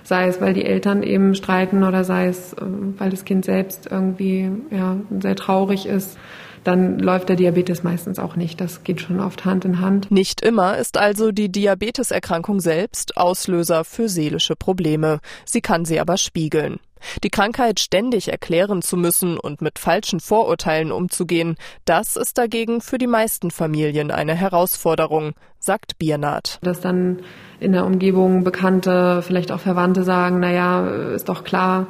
sei 0.02 0.28
es, 0.28 0.40
weil 0.40 0.54
die 0.54 0.64
Eltern 0.64 1.02
eben 1.02 1.34
streiten 1.34 1.82
oder 1.82 2.04
sei 2.04 2.26
es, 2.26 2.52
äh, 2.54 2.62
weil 2.98 3.10
das 3.10 3.24
Kind 3.24 3.44
selbst 3.44 3.88
irgendwie 3.90 4.50
ja, 4.70 4.96
sehr 5.20 5.36
traurig 5.36 5.86
ist, 5.86 6.16
dann 6.66 6.98
läuft 6.98 7.28
der 7.28 7.36
Diabetes 7.36 7.82
meistens 7.82 8.18
auch 8.18 8.36
nicht. 8.36 8.60
Das 8.60 8.82
geht 8.82 9.00
schon 9.00 9.20
oft 9.20 9.44
Hand 9.44 9.64
in 9.64 9.80
Hand. 9.80 10.10
Nicht 10.10 10.40
immer 10.40 10.76
ist 10.76 10.96
also 10.96 11.30
die 11.30 11.50
Diabeteserkrankung 11.50 12.60
selbst 12.60 13.16
Auslöser 13.16 13.84
für 13.84 14.08
seelische 14.08 14.56
Probleme. 14.56 15.20
Sie 15.44 15.60
kann 15.60 15.84
sie 15.84 16.00
aber 16.00 16.16
spiegeln. 16.16 16.78
Die 17.22 17.30
Krankheit 17.30 17.78
ständig 17.78 18.28
erklären 18.28 18.82
zu 18.82 18.96
müssen 18.96 19.38
und 19.38 19.60
mit 19.60 19.78
falschen 19.78 20.18
Vorurteilen 20.18 20.90
umzugehen, 20.90 21.56
das 21.84 22.16
ist 22.16 22.38
dagegen 22.38 22.80
für 22.80 22.98
die 22.98 23.06
meisten 23.06 23.50
Familien 23.50 24.10
eine 24.10 24.34
Herausforderung, 24.34 25.32
sagt 25.58 25.98
Biernat. 25.98 26.58
Dass 26.62 26.80
dann 26.80 27.20
in 27.60 27.72
der 27.72 27.84
Umgebung 27.84 28.44
Bekannte, 28.44 29.22
vielleicht 29.22 29.52
auch 29.52 29.60
Verwandte 29.60 30.02
sagen, 30.02 30.40
na 30.40 30.52
ja, 30.52 30.86
ist 31.14 31.28
doch 31.28 31.44
klar, 31.44 31.86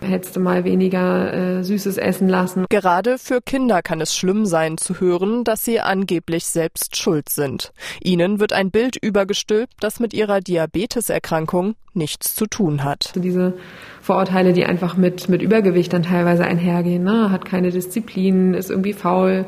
hättest 0.00 0.36
du 0.36 0.40
mal 0.40 0.64
weniger 0.64 1.32
äh, 1.32 1.64
Süßes 1.64 1.96
essen 1.96 2.28
lassen. 2.28 2.66
Gerade 2.68 3.18
für 3.18 3.40
Kinder 3.40 3.82
kann 3.82 4.00
es 4.00 4.14
schlimm 4.14 4.46
sein 4.46 4.78
zu 4.78 5.00
hören, 5.00 5.44
dass 5.44 5.64
sie 5.64 5.80
angeblich 5.80 6.46
selbst 6.46 6.96
schuld 6.96 7.28
sind. 7.28 7.72
Ihnen 8.02 8.40
wird 8.40 8.52
ein 8.52 8.70
Bild 8.70 8.96
übergestülpt, 8.96 9.74
das 9.80 10.00
mit 10.00 10.14
ihrer 10.14 10.40
Diabeteserkrankung 10.40 11.74
nichts 11.94 12.34
zu 12.34 12.46
tun 12.46 12.84
hat. 12.84 13.12
Diese 13.16 13.54
Vorurteile, 14.02 14.52
die 14.52 14.66
einfach 14.66 14.96
mit, 14.96 15.28
mit 15.28 15.42
Übergewicht 15.42 15.92
dann 15.92 16.02
teilweise 16.02 16.44
einhergehen, 16.44 17.02
ne? 17.02 17.30
hat 17.30 17.44
keine 17.44 17.70
Disziplin, 17.70 18.54
ist 18.54 18.70
irgendwie 18.70 18.92
faul, 18.92 19.46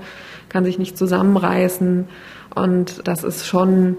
kann 0.48 0.64
sich 0.64 0.78
nicht 0.78 0.96
zusammenreißen. 0.96 2.08
Und 2.54 3.06
das 3.06 3.22
ist 3.22 3.46
schon 3.46 3.98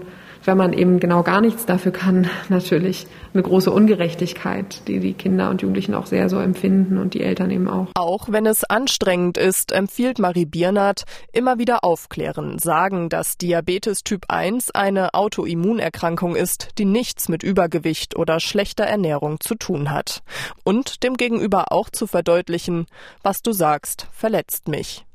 wenn 0.50 0.56
man 0.56 0.72
eben 0.72 0.98
genau 0.98 1.22
gar 1.22 1.40
nichts 1.40 1.64
dafür 1.64 1.92
kann, 1.92 2.28
natürlich 2.48 3.06
eine 3.32 3.44
große 3.44 3.70
Ungerechtigkeit, 3.70 4.88
die 4.88 4.98
die 4.98 5.12
Kinder 5.12 5.48
und 5.48 5.62
Jugendlichen 5.62 5.94
auch 5.94 6.06
sehr 6.06 6.28
so 6.28 6.40
empfinden 6.40 6.98
und 6.98 7.14
die 7.14 7.22
Eltern 7.22 7.52
eben 7.52 7.68
auch. 7.68 7.86
Auch 7.94 8.26
wenn 8.32 8.46
es 8.46 8.64
anstrengend 8.64 9.38
ist, 9.38 9.70
empfiehlt 9.70 10.18
Marie 10.18 10.46
Biernat 10.46 11.04
immer 11.32 11.58
wieder 11.58 11.84
aufklären, 11.84 12.58
sagen, 12.58 13.08
dass 13.08 13.38
Diabetes 13.38 14.02
Typ 14.02 14.24
1 14.26 14.72
eine 14.72 15.14
Autoimmunerkrankung 15.14 16.34
ist, 16.34 16.70
die 16.78 16.84
nichts 16.84 17.28
mit 17.28 17.44
Übergewicht 17.44 18.16
oder 18.16 18.40
schlechter 18.40 18.84
Ernährung 18.84 19.38
zu 19.38 19.54
tun 19.54 19.92
hat. 19.92 20.24
Und 20.64 21.04
dem 21.04 21.16
Gegenüber 21.16 21.70
auch 21.70 21.90
zu 21.90 22.08
verdeutlichen, 22.08 22.86
was 23.22 23.42
du 23.42 23.52
sagst, 23.52 24.08
verletzt 24.10 24.66
mich. 24.66 25.06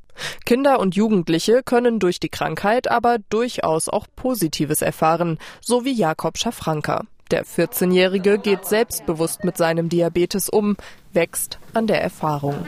Kinder 0.46 0.80
und 0.80 0.96
Jugendliche 0.96 1.62
können 1.64 2.00
durch 2.00 2.20
die 2.20 2.30
Krankheit 2.30 2.90
aber 2.90 3.18
durchaus 3.30 3.90
auch 3.90 4.08
Positives 4.16 4.82
erfahren, 4.82 5.38
so 5.62 5.86
wie 5.86 5.94
Jakob 5.94 6.38
Schafranker. 6.38 7.06
Der 7.32 7.44
14-Jährige 7.44 8.38
geht 8.38 8.66
selbstbewusst 8.66 9.44
mit 9.44 9.58
seinem 9.58 9.90
Diabetes 9.90 10.48
um, 10.48 10.78
wächst 11.12 11.60
an 11.74 11.88
der 11.88 12.02
Erfahrung. 12.02 12.66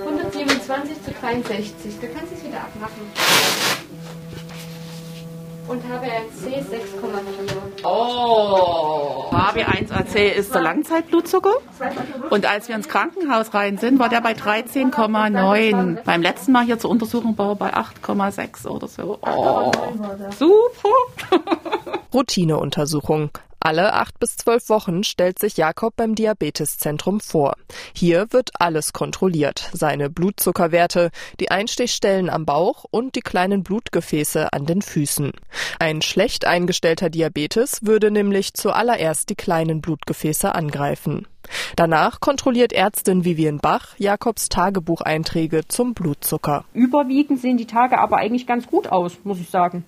127 0.00 1.02
zu 1.04 1.10
63, 1.12 2.00
du 2.00 2.08
kannst 2.08 2.32
es 2.32 2.44
wieder 2.44 2.60
abmachen. 2.60 3.02
Und 5.70 5.84
HbA1c 5.84 6.64
6,4. 6.64 7.84
Oh, 7.84 9.30
HB1AC 9.30 10.18
ist 10.32 10.52
der 10.52 10.62
Langzeitblutzucker. 10.62 11.52
Und 12.28 12.44
als 12.44 12.66
wir 12.66 12.74
ins 12.74 12.88
Krankenhaus 12.88 13.54
rein 13.54 13.78
sind, 13.78 14.00
war 14.00 14.08
der 14.08 14.20
bei 14.20 14.32
13,9. 14.32 16.02
Beim 16.02 16.22
letzten 16.22 16.50
Mal 16.50 16.64
hier 16.64 16.80
zur 16.80 16.90
Untersuchung 16.90 17.38
war 17.38 17.50
er 17.50 17.54
bei 17.54 17.72
8,6 17.72 18.66
oder 18.66 18.88
so. 18.88 19.20
Oh, 19.22 19.70
super. 20.36 20.88
Routineuntersuchung. 22.12 23.30
Alle 23.62 23.92
acht 23.92 24.18
bis 24.18 24.38
zwölf 24.38 24.70
Wochen 24.70 25.04
stellt 25.04 25.38
sich 25.38 25.58
Jakob 25.58 25.94
beim 25.94 26.14
Diabeteszentrum 26.14 27.20
vor. 27.20 27.56
Hier 27.94 28.32
wird 28.32 28.50
alles 28.58 28.94
kontrolliert. 28.94 29.68
Seine 29.74 30.08
Blutzuckerwerte, 30.08 31.10
die 31.40 31.50
Einstichstellen 31.50 32.30
am 32.30 32.46
Bauch 32.46 32.86
und 32.90 33.16
die 33.16 33.20
kleinen 33.20 33.62
Blutgefäße 33.62 34.54
an 34.54 34.64
den 34.64 34.80
Füßen. 34.80 35.32
Ein 35.78 36.00
schlecht 36.00 36.46
eingestellter 36.46 37.10
Diabetes 37.10 37.80
würde 37.84 38.10
nämlich 38.10 38.54
zuallererst 38.54 39.28
die 39.28 39.34
kleinen 39.34 39.82
Blutgefäße 39.82 40.54
angreifen. 40.54 41.28
Danach 41.76 42.20
kontrolliert 42.20 42.72
Ärztin 42.72 43.26
Vivian 43.26 43.58
Bach 43.58 43.94
Jakobs 43.98 44.48
Tagebucheinträge 44.48 45.68
zum 45.68 45.92
Blutzucker. 45.92 46.64
Überwiegend 46.72 47.40
sehen 47.40 47.58
die 47.58 47.66
Tage 47.66 47.98
aber 47.98 48.16
eigentlich 48.16 48.46
ganz 48.46 48.66
gut 48.66 48.90
aus, 48.90 49.18
muss 49.24 49.38
ich 49.38 49.50
sagen. 49.50 49.84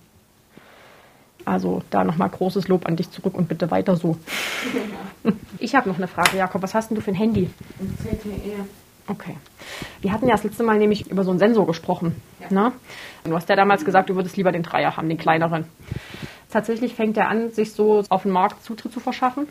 Also 1.45 1.81
da 1.89 2.03
nochmal 2.03 2.29
großes 2.29 2.67
Lob 2.67 2.85
an 2.85 2.95
dich 2.95 3.11
zurück 3.11 3.35
und 3.35 3.47
bitte 3.47 3.69
weiter 3.71 3.95
so. 3.95 4.17
Ich 5.59 5.75
habe 5.75 5.89
noch 5.89 5.97
eine 5.97 6.07
Frage, 6.07 6.37
Jakob. 6.37 6.61
Was 6.61 6.73
hast 6.73 6.89
denn 6.89 6.95
du 6.95 7.01
für 7.01 7.11
ein 7.11 7.15
Handy? 7.15 7.49
Ein 7.79 7.97
CTE. 7.97 8.65
Okay. 9.07 9.35
Wir 10.01 10.11
hatten 10.11 10.27
ja 10.27 10.33
das 10.33 10.43
letzte 10.43 10.63
Mal 10.63 10.77
nämlich 10.77 11.09
über 11.09 11.23
so 11.23 11.31
einen 11.31 11.39
Sensor 11.39 11.67
gesprochen. 11.67 12.15
Ja. 12.39 12.53
Ne? 12.53 12.71
Du 13.25 13.35
hast 13.35 13.49
ja 13.49 13.55
damals 13.55 13.83
gesagt, 13.83 14.09
du 14.09 14.15
würdest 14.15 14.37
lieber 14.37 14.51
den 14.51 14.63
Dreier 14.63 14.95
haben, 14.95 15.09
den 15.09 15.17
kleineren. 15.17 15.65
Tatsächlich 16.49 16.93
fängt 16.93 17.17
er 17.17 17.29
an, 17.29 17.51
sich 17.51 17.73
so 17.73 18.03
auf 18.09 18.23
den 18.23 18.31
Markt 18.31 18.63
Zutritt 18.63 18.93
zu 18.93 18.99
verschaffen 18.99 19.47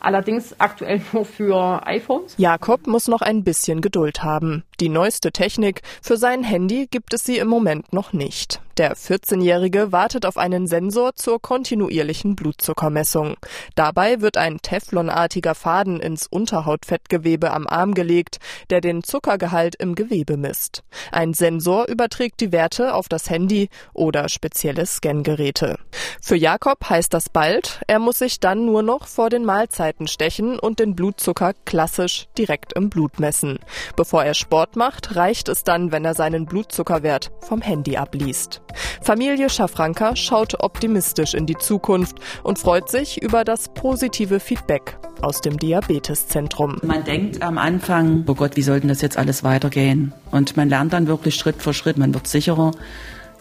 allerdings 0.00 0.58
aktuell 0.58 1.00
nur 1.12 1.24
für 1.24 1.86
iPhones. 1.86 2.34
Jakob 2.38 2.86
muss 2.86 3.06
noch 3.06 3.20
ein 3.20 3.44
bisschen 3.44 3.80
Geduld 3.80 4.22
haben. 4.22 4.64
Die 4.80 4.88
neueste 4.88 5.30
Technik 5.30 5.82
für 6.00 6.16
sein 6.16 6.42
Handy 6.42 6.86
gibt 6.90 7.12
es 7.12 7.22
sie 7.22 7.36
im 7.36 7.48
Moment 7.48 7.92
noch 7.92 8.14
nicht. 8.14 8.62
Der 8.80 8.96
14-Jährige 8.96 9.92
wartet 9.92 10.24
auf 10.24 10.38
einen 10.38 10.66
Sensor 10.66 11.14
zur 11.14 11.38
kontinuierlichen 11.38 12.34
Blutzuckermessung. 12.34 13.36
Dabei 13.74 14.22
wird 14.22 14.38
ein 14.38 14.62
teflonartiger 14.62 15.54
Faden 15.54 16.00
ins 16.00 16.26
Unterhautfettgewebe 16.26 17.50
am 17.50 17.66
Arm 17.66 17.92
gelegt, 17.92 18.38
der 18.70 18.80
den 18.80 19.02
Zuckergehalt 19.02 19.74
im 19.74 19.96
Gewebe 19.96 20.38
misst. 20.38 20.82
Ein 21.12 21.34
Sensor 21.34 21.88
überträgt 21.88 22.40
die 22.40 22.52
Werte 22.52 22.94
auf 22.94 23.06
das 23.06 23.28
Handy 23.28 23.68
oder 23.92 24.30
spezielle 24.30 24.86
Scangeräte. 24.86 25.76
Für 26.22 26.36
Jakob 26.36 26.88
heißt 26.88 27.12
das 27.12 27.28
bald, 27.28 27.82
er 27.86 27.98
muss 27.98 28.20
sich 28.20 28.40
dann 28.40 28.64
nur 28.64 28.82
noch 28.82 29.06
vor 29.08 29.28
den 29.28 29.44
Mahlzeiten 29.44 30.08
stechen 30.08 30.58
und 30.58 30.78
den 30.78 30.96
Blutzucker 30.96 31.52
klassisch 31.66 32.28
direkt 32.38 32.72
im 32.72 32.88
Blut 32.88 33.20
messen. 33.20 33.58
Bevor 33.94 34.24
er 34.24 34.32
Sport 34.70 34.76
macht, 34.76 35.16
reicht 35.16 35.48
es 35.48 35.64
dann, 35.64 35.90
wenn 35.90 36.04
er 36.04 36.14
seinen 36.14 36.46
Blutzuckerwert 36.46 37.32
vom 37.40 37.60
Handy 37.60 37.96
abliest. 37.96 38.62
Familie 39.02 39.50
Schafranka 39.50 40.14
schaut 40.14 40.62
optimistisch 40.62 41.34
in 41.34 41.46
die 41.46 41.56
Zukunft 41.56 42.18
und 42.44 42.58
freut 42.58 42.88
sich 42.88 43.20
über 43.20 43.42
das 43.42 43.70
positive 43.74 44.38
Feedback 44.38 44.96
aus 45.22 45.40
dem 45.40 45.56
Diabeteszentrum. 45.56 46.78
Man 46.82 47.02
denkt 47.02 47.42
am 47.42 47.58
Anfang, 47.58 48.24
oh 48.28 48.34
Gott, 48.34 48.56
wie 48.56 48.62
sollten 48.62 48.86
das 48.86 49.00
jetzt 49.00 49.16
alles 49.18 49.42
weitergehen? 49.42 50.12
Und 50.30 50.56
man 50.56 50.68
lernt 50.68 50.92
dann 50.92 51.08
wirklich 51.08 51.34
Schritt 51.34 51.60
für 51.60 51.74
Schritt, 51.74 51.98
man 51.98 52.14
wird 52.14 52.28
sicherer. 52.28 52.70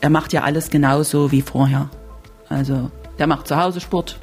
Er 0.02 0.10
macht 0.10 0.34
ja 0.34 0.44
alles 0.44 0.72
genauso 0.72 1.32
wie 1.32 1.44
vorher. 1.44 1.90
Also 2.48 2.90
der 3.20 3.28
macht 3.28 3.48
zu 3.48 3.56
Hause 3.56 3.82
Sport, 3.82 4.18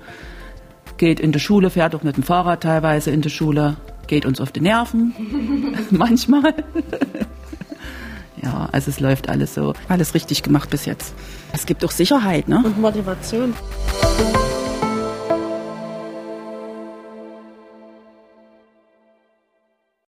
geht 0.97 1.21
in 1.21 1.31
die 1.31 1.41
Schule, 1.41 1.71
fährt 1.71 1.95
auch 1.95 2.03
mit 2.03 2.17
dem 2.17 2.25
Fahrrad 2.25 2.65
teilweise 2.65 3.13
in 3.13 3.21
die 3.21 3.31
Schule, 3.31 3.77
geht 4.07 4.27
uns 4.27 4.41
auf 4.41 4.53
die 4.53 4.61
Nerven, 4.61 5.15
manchmal. 5.91 6.55
Ja, 8.43 8.69
also 8.73 8.91
es 8.91 9.01
läuft 9.01 9.29
alles 9.29 9.55
so, 9.55 9.75
alles 9.89 10.15
richtig 10.15 10.43
gemacht 10.43 10.71
bis 10.71 10.85
jetzt. 10.85 11.15
Es 11.53 11.67
gibt 11.67 11.85
auch 11.85 11.91
Sicherheit, 11.91 12.49
ne? 12.49 12.63
Und 12.65 12.81
Motivation. 12.81 13.55